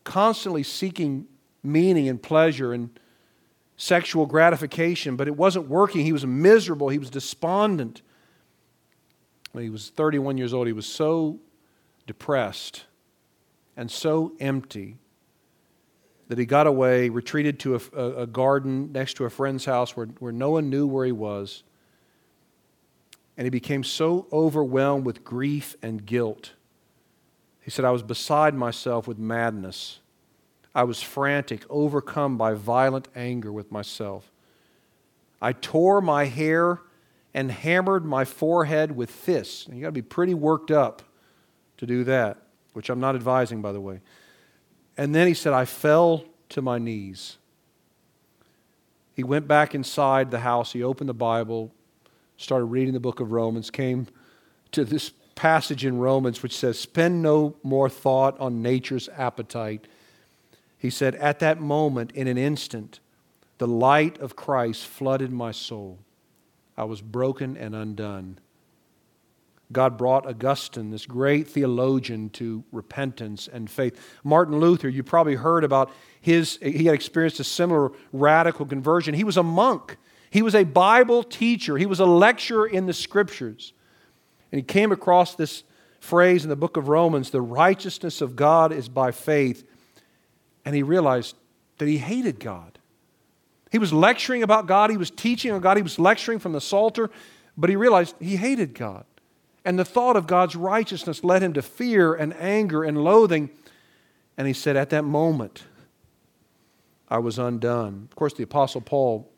constantly 0.03 0.63
seeking 0.63 1.27
meaning 1.63 2.09
and 2.09 2.23
pleasure 2.23 2.73
and 2.73 2.99
sexual 3.77 4.25
gratification, 4.25 5.15
but 5.15 5.29
it 5.29 5.37
wasn't 5.37 5.69
working. 5.69 6.07
He 6.07 6.13
was 6.15 6.25
miserable. 6.25 6.89
He 6.89 6.97
was 6.97 7.11
despondent. 7.11 8.01
When 9.53 9.63
he 9.63 9.69
was 9.69 9.91
31 9.91 10.39
years 10.39 10.55
old, 10.55 10.67
he 10.67 10.73
was 10.73 10.87
so 10.87 11.39
depressed 12.07 12.87
and 13.77 13.91
so 13.91 14.33
empty 14.41 14.97
that 16.29 16.39
he 16.39 16.47
got 16.47 16.67
away, 16.67 17.11
retreated 17.11 17.61
to 17.61 17.75
a, 17.75 18.23
a, 18.23 18.27
garden 18.27 18.91
next 18.91 19.19
to 19.19 19.27
a 19.27 19.31
friend's 19.31 19.67
house 19.67 19.95
where, 19.95 20.07
where 20.19 20.33
no 20.33 20.53
one 20.53 20.71
knew 20.71 20.87
where 20.87 21.05
he 21.05 21.13
was. 21.13 21.63
And 23.37 23.45
he 23.45 23.51
became 23.51 23.85
so 23.85 24.27
overwhelmed 24.33 25.05
with 25.05 25.25
grief 25.25 25.77
and 25.83 26.05
guilt. 26.05 26.53
He 27.61 27.71
said, 27.71 27.85
I 27.85 27.91
was 27.91 28.03
beside 28.03 28.55
myself 28.55 29.07
with 29.07 29.19
madness. 29.19 30.01
I 30.75 30.85
was 30.85 31.03
frantic, 31.03 31.65
overcome 31.69 32.37
by 32.39 32.55
violent 32.55 33.09
anger 33.15 33.53
with 33.53 33.73
myself. 33.73 34.31
I 35.41 35.53
tore 35.53 36.01
my 36.01 36.27
hair 36.27 36.81
and 37.35 37.51
hammered 37.51 38.05
my 38.05 38.25
forehead 38.25 38.97
with 38.97 39.11
fists. 39.11 39.67
And 39.67 39.77
you 39.77 39.83
got 39.83 39.89
to 39.89 39.93
be 39.93 40.03
pretty 40.03 40.35
worked 40.35 40.71
up 40.71 41.03
to 41.77 41.87
do 41.87 42.05
that, 42.05 42.39
which 42.73 42.89
I'm 42.89 43.01
not 43.01 43.15
advising, 43.15 43.61
by 43.61 43.73
the 43.73 43.81
way. 43.81 44.01
And 44.97 45.15
then 45.15 45.27
he 45.27 45.35
said, 45.35 45.53
I 45.53 45.67
fell 45.67 46.25
to 46.51 46.63
my 46.63 46.79
knees. 46.79 47.37
He 49.13 49.25
went 49.25 49.47
back 49.47 49.75
inside 49.75 50.31
the 50.31 50.41
house. 50.41 50.73
He 50.73 50.83
opened 50.83 51.09
the 51.09 51.15
Bible, 51.15 51.73
started 52.37 52.67
reading 52.67 52.95
the 52.95 53.01
book 53.01 53.21
of 53.21 53.33
Romans, 53.33 53.71
came 53.71 54.07
to 54.73 54.85
this 54.85 55.11
passage 55.35 55.85
in 55.85 55.99
Romans 55.99 56.43
which 56.43 56.57
says, 56.57 56.79
Spend 56.79 57.23
no 57.23 57.57
more 57.63 57.89
thought 57.89 58.39
on 58.41 58.63
nature's 58.63 59.09
appetite 59.17 59.87
he 60.79 60.91
said, 60.91 61.15
At 61.17 61.39
that 61.41 61.61
moment, 61.61 62.13
in 62.13 62.29
an 62.29 62.39
instant, 62.39 63.01
the 63.59 63.67
light 63.67 64.19
of 64.19 64.37
Christ 64.37 64.87
flooded 64.87 65.33
my 65.33 65.51
soul. 65.51 65.99
I 66.77 66.85
was 66.85 67.01
broken 67.01 67.57
and 67.57 67.75
undone. 67.75 68.39
God 69.73 69.99
brought 69.99 70.27
Augustine, 70.27 70.91
this 70.91 71.07
great 71.07 71.49
theologian, 71.49 72.31
to 72.31 72.63
repentance 72.71 73.49
and 73.49 73.69
faith. 73.69 73.99
Martin 74.23 74.61
Luther, 74.61 74.89
you 74.89 75.03
probably 75.03 75.35
heard 75.35 75.65
about 75.65 75.91
his, 76.21 76.59
he 76.63 76.85
had 76.85 76.95
experienced 76.95 77.41
a 77.41 77.45
similar 77.45 77.91
radical 78.13 78.65
conversion. 78.65 79.15
He 79.15 79.25
was 79.25 79.37
a 79.37 79.43
monk, 79.43 79.97
he 80.31 80.43
was 80.43 80.55
a 80.55 80.65
Bible 80.65 81.23
teacher, 81.23 81.77
he 81.77 81.87
was 81.87 82.01
a 82.01 82.07
lecturer 82.07 82.67
in 82.67 82.87
the 82.87 82.93
scriptures. 82.93 83.73
And 84.53 84.59
he 84.59 84.63
came 84.63 84.93
across 84.93 85.35
this 85.35 85.65
phrase 86.01 86.45
in 86.45 86.51
the 86.51 86.57
book 86.57 86.77
of 86.77 86.89
Romans 86.89 87.31
the 87.31 87.41
righteousness 87.41 88.21
of 88.21 88.37
God 88.37 88.73
is 88.73 88.89
by 88.89 89.11
faith 89.11 89.65
and 90.65 90.75
he 90.75 90.83
realized 90.83 91.37
that 91.79 91.89
he 91.89 91.99
hated 91.99 92.41
God. 92.41 92.79
He 93.71 93.79
was 93.79 93.93
lecturing 93.93 94.43
about 94.43 94.67
God, 94.67 94.91
he 94.91 94.97
was 94.97 95.11
teaching 95.11 95.53
on 95.53 95.61
God, 95.61 95.77
he 95.77 95.83
was 95.83 95.99
lecturing 95.99 96.39
from 96.39 96.53
the 96.53 96.61
Psalter, 96.61 97.11
but 97.57 97.71
he 97.71 97.77
realized 97.77 98.17
he 98.21 98.37
hated 98.37 98.75
God. 98.75 99.05
And 99.65 99.79
the 99.79 99.85
thought 99.85 100.17
of 100.17 100.27
God's 100.27 100.55
righteousness 100.55 101.25
led 101.25 101.43
him 101.43 101.53
to 101.55 101.63
fear 101.63 102.15
and 102.15 102.35
anger 102.37 102.85
and 102.85 103.03
loathing. 103.03 103.51
And 104.37 104.47
he 104.47 104.53
said, 104.53 104.77
At 104.77 104.91
that 104.91 105.05
moment, 105.05 105.65
I 107.09 107.19
was 107.19 107.39
undone. 107.39 108.07
Of 108.11 108.17
course, 108.17 108.33
the 108.33 108.45
Apostle 108.45 108.81
Paul, 108.81 109.29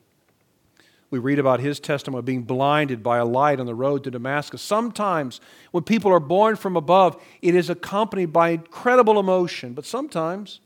we 1.10 1.18
read 1.18 1.38
about 1.38 1.60
his 1.60 1.80
testimony 1.80 2.22
being 2.22 2.42
blinded 2.42 3.02
by 3.02 3.18
a 3.18 3.24
light 3.24 3.60
on 3.60 3.66
the 3.66 3.74
road 3.74 4.04
to 4.04 4.10
Damascus. 4.10 4.60
Sometimes, 4.60 5.40
when 5.70 5.82
people 5.84 6.12
are 6.12 6.20
born 6.20 6.56
from 6.56 6.76
above, 6.76 7.22
it 7.40 7.54
is 7.54 7.70
accompanied 7.70 8.32
by 8.32 8.50
incredible 8.50 9.18
emotion, 9.18 9.72
but 9.72 9.86
sometimes 9.86 10.60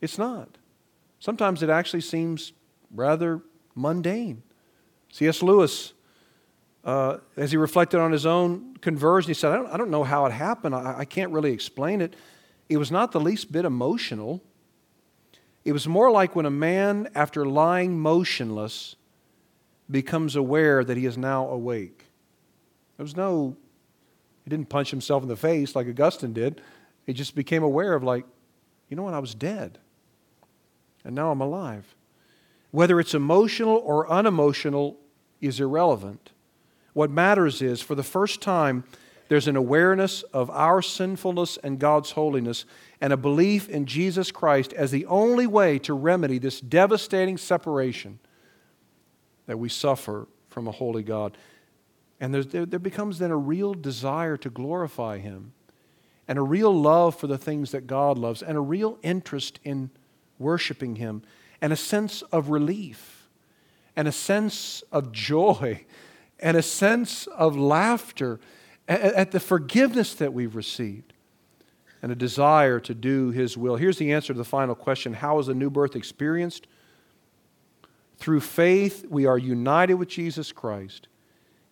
it's 0.00 0.18
not. 0.18 0.56
Sometimes 1.20 1.62
it 1.62 1.68
actually 1.68 2.00
seems 2.00 2.52
rather 2.94 3.42
mundane. 3.74 4.42
C.S. 5.12 5.42
Lewis, 5.42 5.92
uh, 6.84 7.18
as 7.36 7.50
he 7.50 7.56
reflected 7.56 8.00
on 8.00 8.12
his 8.12 8.24
own 8.24 8.76
conversion, 8.78 9.28
he 9.28 9.34
said, 9.34 9.52
I 9.52 9.56
don't, 9.56 9.66
I 9.66 9.76
don't 9.76 9.90
know 9.90 10.04
how 10.04 10.24
it 10.26 10.32
happened. 10.32 10.74
I, 10.74 11.00
I 11.00 11.04
can't 11.04 11.32
really 11.32 11.52
explain 11.52 12.00
it. 12.00 12.16
It 12.68 12.78
was 12.78 12.90
not 12.90 13.12
the 13.12 13.20
least 13.20 13.52
bit 13.52 13.66
emotional. 13.66 14.42
It 15.64 15.72
was 15.72 15.86
more 15.86 16.10
like 16.10 16.34
when 16.34 16.46
a 16.46 16.50
man, 16.50 17.08
after 17.14 17.46
lying 17.46 17.98
motionless, 17.98 18.96
becomes 19.90 20.36
aware 20.36 20.84
that 20.84 20.96
he 20.96 21.06
is 21.06 21.18
now 21.18 21.48
awake. 21.48 22.04
There 22.96 23.04
was 23.04 23.16
no, 23.16 23.56
he 24.44 24.50
didn't 24.50 24.68
punch 24.68 24.90
himself 24.90 25.22
in 25.22 25.28
the 25.28 25.36
face 25.36 25.74
like 25.74 25.86
Augustine 25.86 26.32
did. 26.32 26.60
He 27.06 27.12
just 27.12 27.34
became 27.34 27.62
aware 27.62 27.94
of, 27.94 28.02
like, 28.02 28.24
you 28.88 28.96
know 28.96 29.02
what, 29.02 29.14
I 29.14 29.18
was 29.18 29.34
dead 29.34 29.78
and 31.04 31.14
now 31.14 31.30
I'm 31.30 31.40
alive. 31.40 31.94
Whether 32.70 32.98
it's 32.98 33.14
emotional 33.14 33.76
or 33.84 34.10
unemotional 34.10 34.96
is 35.40 35.60
irrelevant. 35.60 36.30
What 36.92 37.10
matters 37.10 37.60
is, 37.60 37.80
for 37.80 37.94
the 37.94 38.02
first 38.02 38.40
time, 38.40 38.84
there's 39.28 39.48
an 39.48 39.56
awareness 39.56 40.22
of 40.32 40.50
our 40.50 40.80
sinfulness 40.82 41.58
and 41.62 41.78
God's 41.78 42.12
holiness, 42.12 42.64
and 43.00 43.12
a 43.12 43.16
belief 43.16 43.68
in 43.68 43.86
Jesus 43.86 44.30
Christ 44.30 44.72
as 44.72 44.90
the 44.90 45.06
only 45.06 45.46
way 45.46 45.78
to 45.80 45.94
remedy 45.94 46.38
this 46.38 46.60
devastating 46.60 47.36
separation 47.36 48.18
that 49.46 49.58
we 49.58 49.68
suffer 49.68 50.28
from 50.48 50.68
a 50.68 50.72
holy 50.72 51.02
God. 51.02 51.36
And 52.20 52.34
there, 52.34 52.64
there 52.64 52.78
becomes 52.78 53.18
then 53.18 53.30
a 53.30 53.36
real 53.36 53.74
desire 53.74 54.36
to 54.38 54.50
glorify 54.50 55.18
Him, 55.18 55.52
and 56.26 56.38
a 56.38 56.42
real 56.42 56.72
love 56.72 57.16
for 57.16 57.26
the 57.26 57.38
things 57.38 57.72
that 57.72 57.86
God 57.86 58.18
loves, 58.18 58.42
and 58.42 58.56
a 58.56 58.60
real 58.60 58.98
interest 59.02 59.60
in 59.64 59.90
worshiping 60.38 60.96
Him, 60.96 61.22
and 61.60 61.72
a 61.72 61.76
sense 61.76 62.22
of 62.22 62.48
relief, 62.48 63.28
and 63.96 64.08
a 64.08 64.12
sense 64.12 64.82
of 64.92 65.12
joy, 65.12 65.84
and 66.40 66.56
a 66.56 66.62
sense 66.62 67.26
of 67.26 67.56
laughter 67.56 68.40
at 68.86 69.30
the 69.30 69.40
forgiveness 69.40 70.14
that 70.14 70.32
we've 70.32 70.54
received 70.54 71.14
and 72.04 72.12
a 72.12 72.14
desire 72.14 72.78
to 72.80 72.92
do 72.92 73.30
His 73.30 73.56
will. 73.56 73.76
Here's 73.76 73.96
the 73.96 74.12
answer 74.12 74.34
to 74.34 74.36
the 74.36 74.44
final 74.44 74.74
question 74.74 75.14
How 75.14 75.38
is 75.38 75.46
the 75.46 75.54
new 75.54 75.70
birth 75.70 75.96
experienced? 75.96 76.66
Through 78.16 78.40
faith, 78.40 79.06
we 79.08 79.26
are 79.26 79.38
united 79.38 79.94
with 79.94 80.08
Jesus 80.08 80.52
Christ, 80.52 81.08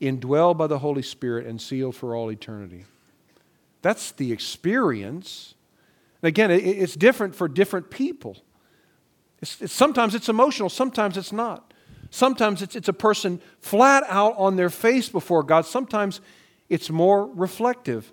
indwelled 0.00 0.58
by 0.58 0.66
the 0.66 0.78
Holy 0.78 1.02
Spirit, 1.02 1.46
and 1.46 1.60
sealed 1.60 1.94
for 1.94 2.16
all 2.16 2.30
eternity. 2.30 2.84
That's 3.82 4.12
the 4.12 4.32
experience. 4.32 5.54
And 6.20 6.28
again, 6.28 6.50
it's 6.50 6.94
different 6.94 7.34
for 7.34 7.48
different 7.48 7.90
people. 7.90 8.36
It's, 9.40 9.60
it's, 9.60 9.72
sometimes 9.72 10.14
it's 10.14 10.28
emotional, 10.28 10.68
sometimes 10.68 11.16
it's 11.16 11.32
not. 11.32 11.72
Sometimes 12.10 12.60
it's, 12.60 12.76
it's 12.76 12.88
a 12.88 12.92
person 12.92 13.40
flat 13.60 14.04
out 14.06 14.34
on 14.36 14.56
their 14.56 14.70
face 14.70 15.08
before 15.08 15.42
God. 15.42 15.64
Sometimes 15.64 16.20
it's 16.68 16.90
more 16.90 17.26
reflective. 17.26 18.12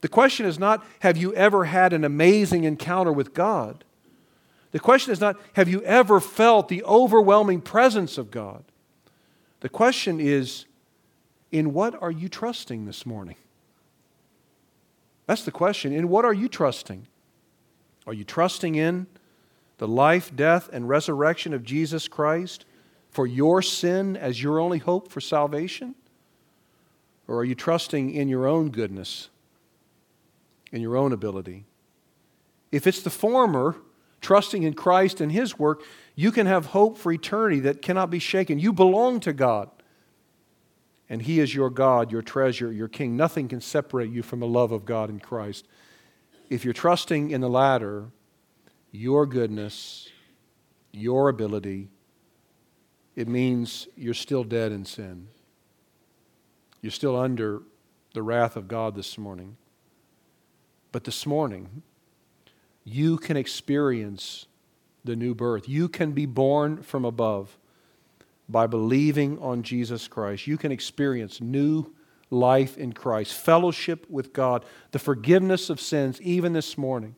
The 0.00 0.08
question 0.08 0.46
is 0.46 0.58
not, 0.58 0.86
have 1.00 1.16
you 1.16 1.34
ever 1.34 1.64
had 1.64 1.92
an 1.92 2.04
amazing 2.04 2.64
encounter 2.64 3.12
with 3.12 3.34
God? 3.34 3.84
The 4.76 4.80
question 4.80 5.10
is 5.10 5.22
not, 5.22 5.40
have 5.54 5.70
you 5.70 5.80
ever 5.84 6.20
felt 6.20 6.68
the 6.68 6.84
overwhelming 6.84 7.62
presence 7.62 8.18
of 8.18 8.30
God? 8.30 8.62
The 9.60 9.70
question 9.70 10.20
is, 10.20 10.66
in 11.50 11.72
what 11.72 11.94
are 12.02 12.10
you 12.10 12.28
trusting 12.28 12.84
this 12.84 13.06
morning? 13.06 13.36
That's 15.24 15.46
the 15.46 15.50
question. 15.50 15.94
In 15.94 16.10
what 16.10 16.26
are 16.26 16.34
you 16.34 16.46
trusting? 16.46 17.06
Are 18.06 18.12
you 18.12 18.22
trusting 18.22 18.74
in 18.74 19.06
the 19.78 19.88
life, 19.88 20.36
death, 20.36 20.68
and 20.70 20.86
resurrection 20.86 21.54
of 21.54 21.64
Jesus 21.64 22.06
Christ 22.06 22.66
for 23.08 23.26
your 23.26 23.62
sin 23.62 24.14
as 24.14 24.42
your 24.42 24.60
only 24.60 24.76
hope 24.76 25.10
for 25.10 25.22
salvation? 25.22 25.94
Or 27.26 27.38
are 27.38 27.44
you 27.44 27.54
trusting 27.54 28.10
in 28.10 28.28
your 28.28 28.46
own 28.46 28.68
goodness, 28.68 29.30
in 30.70 30.82
your 30.82 30.98
own 30.98 31.14
ability? 31.14 31.64
If 32.70 32.86
it's 32.86 33.00
the 33.00 33.08
former, 33.08 33.76
trusting 34.26 34.64
in 34.64 34.74
Christ 34.74 35.20
and 35.20 35.30
His 35.30 35.56
work, 35.56 35.84
you 36.16 36.32
can 36.32 36.46
have 36.46 36.66
hope 36.66 36.98
for 36.98 37.12
eternity 37.12 37.60
that 37.60 37.80
cannot 37.80 38.10
be 38.10 38.18
shaken. 38.18 38.58
You 38.58 38.72
belong 38.72 39.20
to 39.20 39.32
God. 39.32 39.70
And 41.08 41.22
He 41.22 41.38
is 41.38 41.54
your 41.54 41.70
God, 41.70 42.10
your 42.10 42.22
treasure, 42.22 42.72
your 42.72 42.88
King. 42.88 43.16
Nothing 43.16 43.46
can 43.46 43.60
separate 43.60 44.10
you 44.10 44.24
from 44.24 44.40
the 44.40 44.46
love 44.48 44.72
of 44.72 44.84
God 44.84 45.10
in 45.10 45.20
Christ. 45.20 45.68
If 46.50 46.64
you're 46.64 46.74
trusting 46.74 47.30
in 47.30 47.40
the 47.40 47.48
latter, 47.48 48.06
your 48.90 49.26
goodness, 49.26 50.08
your 50.90 51.28
ability, 51.28 51.88
it 53.14 53.28
means 53.28 53.86
you're 53.94 54.12
still 54.12 54.42
dead 54.42 54.72
in 54.72 54.84
sin. 54.84 55.28
You're 56.82 56.90
still 56.90 57.14
under 57.14 57.62
the 58.12 58.24
wrath 58.24 58.56
of 58.56 58.66
God 58.66 58.96
this 58.96 59.16
morning. 59.16 59.56
But 60.90 61.04
this 61.04 61.26
morning, 61.26 61.82
you 62.86 63.18
can 63.18 63.36
experience 63.36 64.46
the 65.04 65.16
new 65.16 65.34
birth. 65.34 65.68
You 65.68 65.88
can 65.88 66.12
be 66.12 66.24
born 66.24 66.82
from 66.82 67.04
above 67.04 67.58
by 68.48 68.68
believing 68.68 69.38
on 69.40 69.64
Jesus 69.64 70.06
Christ. 70.06 70.46
You 70.46 70.56
can 70.56 70.70
experience 70.70 71.40
new 71.40 71.92
life 72.30 72.78
in 72.78 72.92
Christ, 72.92 73.34
fellowship 73.34 74.08
with 74.08 74.32
God, 74.32 74.64
the 74.92 75.00
forgiveness 75.00 75.68
of 75.68 75.80
sins, 75.80 76.20
even 76.22 76.52
this 76.52 76.78
morning, 76.78 77.16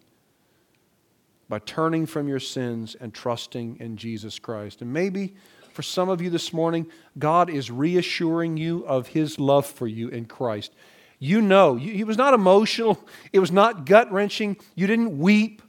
by 1.50 1.58
turning 1.58 2.06
from 2.06 2.28
your 2.28 2.40
sins 2.40 2.96
and 2.98 3.12
trusting 3.12 3.76
in 3.78 3.98
Jesus 3.98 4.38
Christ. 4.38 4.80
And 4.80 4.90
maybe 4.90 5.34
for 5.74 5.82
some 5.82 6.08
of 6.08 6.22
you 6.22 6.30
this 6.30 6.52
morning, 6.54 6.86
God 7.18 7.50
is 7.50 7.70
reassuring 7.70 8.56
you 8.56 8.86
of 8.86 9.08
His 9.08 9.38
love 9.38 9.66
for 9.66 9.86
you 9.86 10.08
in 10.08 10.24
Christ. 10.24 10.72
You 11.18 11.40
know, 11.40 11.78
it 11.80 12.04
was 12.04 12.16
not 12.16 12.34
emotional, 12.34 12.98
it 13.32 13.38
was 13.38 13.52
not 13.52 13.86
gut 13.86 14.10
wrenching, 14.12 14.56
you 14.74 14.86
didn't 14.86 15.18
weep. 15.18 15.62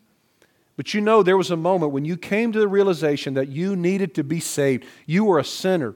But 0.75 0.93
you 0.93 1.01
know, 1.01 1.23
there 1.23 1.35
was 1.35 1.51
a 1.51 1.57
moment 1.57 1.91
when 1.91 2.05
you 2.05 2.15
came 2.15 2.53
to 2.53 2.59
the 2.59 2.67
realization 2.67 3.33
that 3.33 3.49
you 3.49 3.75
needed 3.75 4.15
to 4.15 4.23
be 4.23 4.39
saved. 4.39 4.85
You 5.05 5.25
were 5.25 5.37
a 5.37 5.43
sinner, 5.43 5.93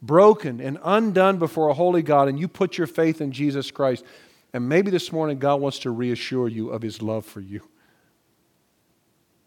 broken 0.00 0.60
and 0.60 0.78
undone 0.82 1.38
before 1.38 1.68
a 1.68 1.74
holy 1.74 2.02
God, 2.02 2.28
and 2.28 2.40
you 2.40 2.48
put 2.48 2.78
your 2.78 2.86
faith 2.86 3.20
in 3.20 3.32
Jesus 3.32 3.70
Christ. 3.70 4.04
And 4.54 4.66
maybe 4.66 4.90
this 4.90 5.12
morning, 5.12 5.38
God 5.38 5.60
wants 5.60 5.80
to 5.80 5.90
reassure 5.90 6.48
you 6.48 6.70
of 6.70 6.80
His 6.80 7.02
love 7.02 7.26
for 7.26 7.42
you. 7.42 7.60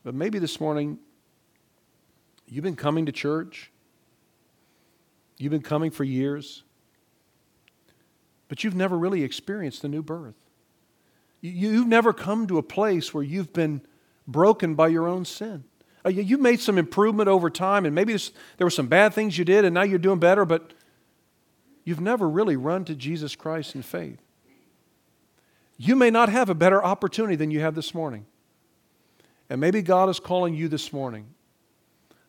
But 0.04 0.14
maybe 0.14 0.38
this 0.38 0.60
morning, 0.60 1.00
you've 2.48 2.64
been 2.64 2.76
coming 2.76 3.08
to 3.08 3.12
church, 3.12 3.72
You've 5.42 5.50
been 5.50 5.64
coming 5.64 5.90
for 5.90 6.04
years, 6.04 6.62
but 8.52 8.66
you've 8.66 8.76
never 8.76 8.98
really 8.98 9.24
experienced 9.24 9.82
the 9.82 9.88
new 9.88 10.04
birth. 10.04 10.36
You've 11.40 11.88
never 11.88 12.12
come 12.12 12.48
to 12.48 12.58
a 12.58 12.62
place 12.62 13.14
where 13.14 13.24
you've 13.24 13.54
been 13.54 13.80
broken 14.28 14.76
by 14.76 14.90
your 14.90 15.08
own 15.08 15.24
sin. 15.24 15.64
Uh, 16.06 16.10
you've 16.10 16.42
made 16.42 16.60
some 16.60 16.78
improvement 16.78 17.30
over 17.30 17.50
time, 17.50 17.86
and 17.86 17.96
maybe 17.96 18.14
there 18.58 18.68
were 18.68 18.70
some 18.70 18.88
bad 18.88 19.14
things 19.14 19.38
you 19.38 19.46
did, 19.46 19.64
and 19.64 19.74
now 19.74 19.84
you're 19.84 19.98
doing 19.98 20.20
better, 20.20 20.44
but 20.44 20.74
you've 21.86 22.02
never 22.02 22.28
really 22.28 22.58
run 22.58 22.84
to 22.84 22.94
Jesus 22.94 23.38
Christ 23.38 23.74
in 23.74 23.84
faith. 23.84 24.20
You 25.78 25.96
may 25.96 26.10
not 26.10 26.28
have 26.28 26.50
a 26.50 26.54
better 26.54 26.84
opportunity 26.84 27.38
than 27.38 27.52
you 27.52 27.62
have 27.62 27.74
this 27.74 27.96
morning. 27.96 28.26
And 29.50 29.62
maybe 29.62 29.82
God 29.82 30.10
is 30.10 30.20
calling 30.20 30.56
you 30.56 30.68
this 30.68 30.92
morning 30.92 31.28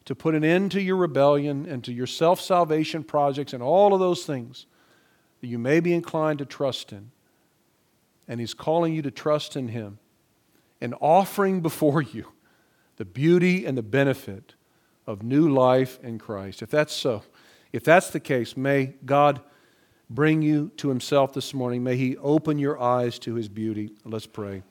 to 0.04 0.14
put 0.14 0.36
an 0.36 0.44
end 0.44 0.70
to 0.70 0.80
your 0.80 0.98
rebellion 0.98 1.66
and 1.66 1.82
to 1.82 1.92
your 1.92 2.06
self 2.06 2.40
salvation 2.40 3.02
projects 3.02 3.52
and 3.52 3.60
all 3.60 3.92
of 3.92 3.98
those 3.98 4.24
things 4.24 4.66
that 5.42 5.48
you 5.48 5.58
may 5.58 5.80
be 5.80 5.92
inclined 5.92 6.38
to 6.38 6.46
trust 6.46 6.92
in. 6.92 7.10
And 8.26 8.40
He's 8.40 8.54
calling 8.54 8.94
you 8.94 9.02
to 9.02 9.10
trust 9.10 9.56
in 9.56 9.68
Him 9.68 9.98
and 10.80 10.94
offering 11.00 11.60
before 11.60 12.00
you 12.14 12.28
the 12.96 13.04
beauty 13.04 13.66
and 13.66 13.76
the 13.76 13.82
benefit 13.82 14.54
of 15.06 15.22
new 15.22 15.48
life 15.48 15.98
in 16.02 16.18
Christ. 16.18 16.62
If 16.62 16.70
that's 16.70 16.94
so, 16.94 17.24
if 17.72 17.84
that's 17.84 18.10
the 18.10 18.20
case, 18.20 18.56
may 18.56 18.94
God 19.04 19.40
bring 20.08 20.42
you 20.42 20.70
to 20.76 20.88
Himself 20.88 21.34
this 21.34 21.52
morning. 21.52 21.82
May 21.82 21.96
He 21.96 22.16
open 22.18 22.58
your 22.58 22.80
eyes 22.80 23.18
to 23.20 23.34
His 23.34 23.48
beauty. 23.48 23.90
Let's 24.04 24.26
pray. 24.26 24.62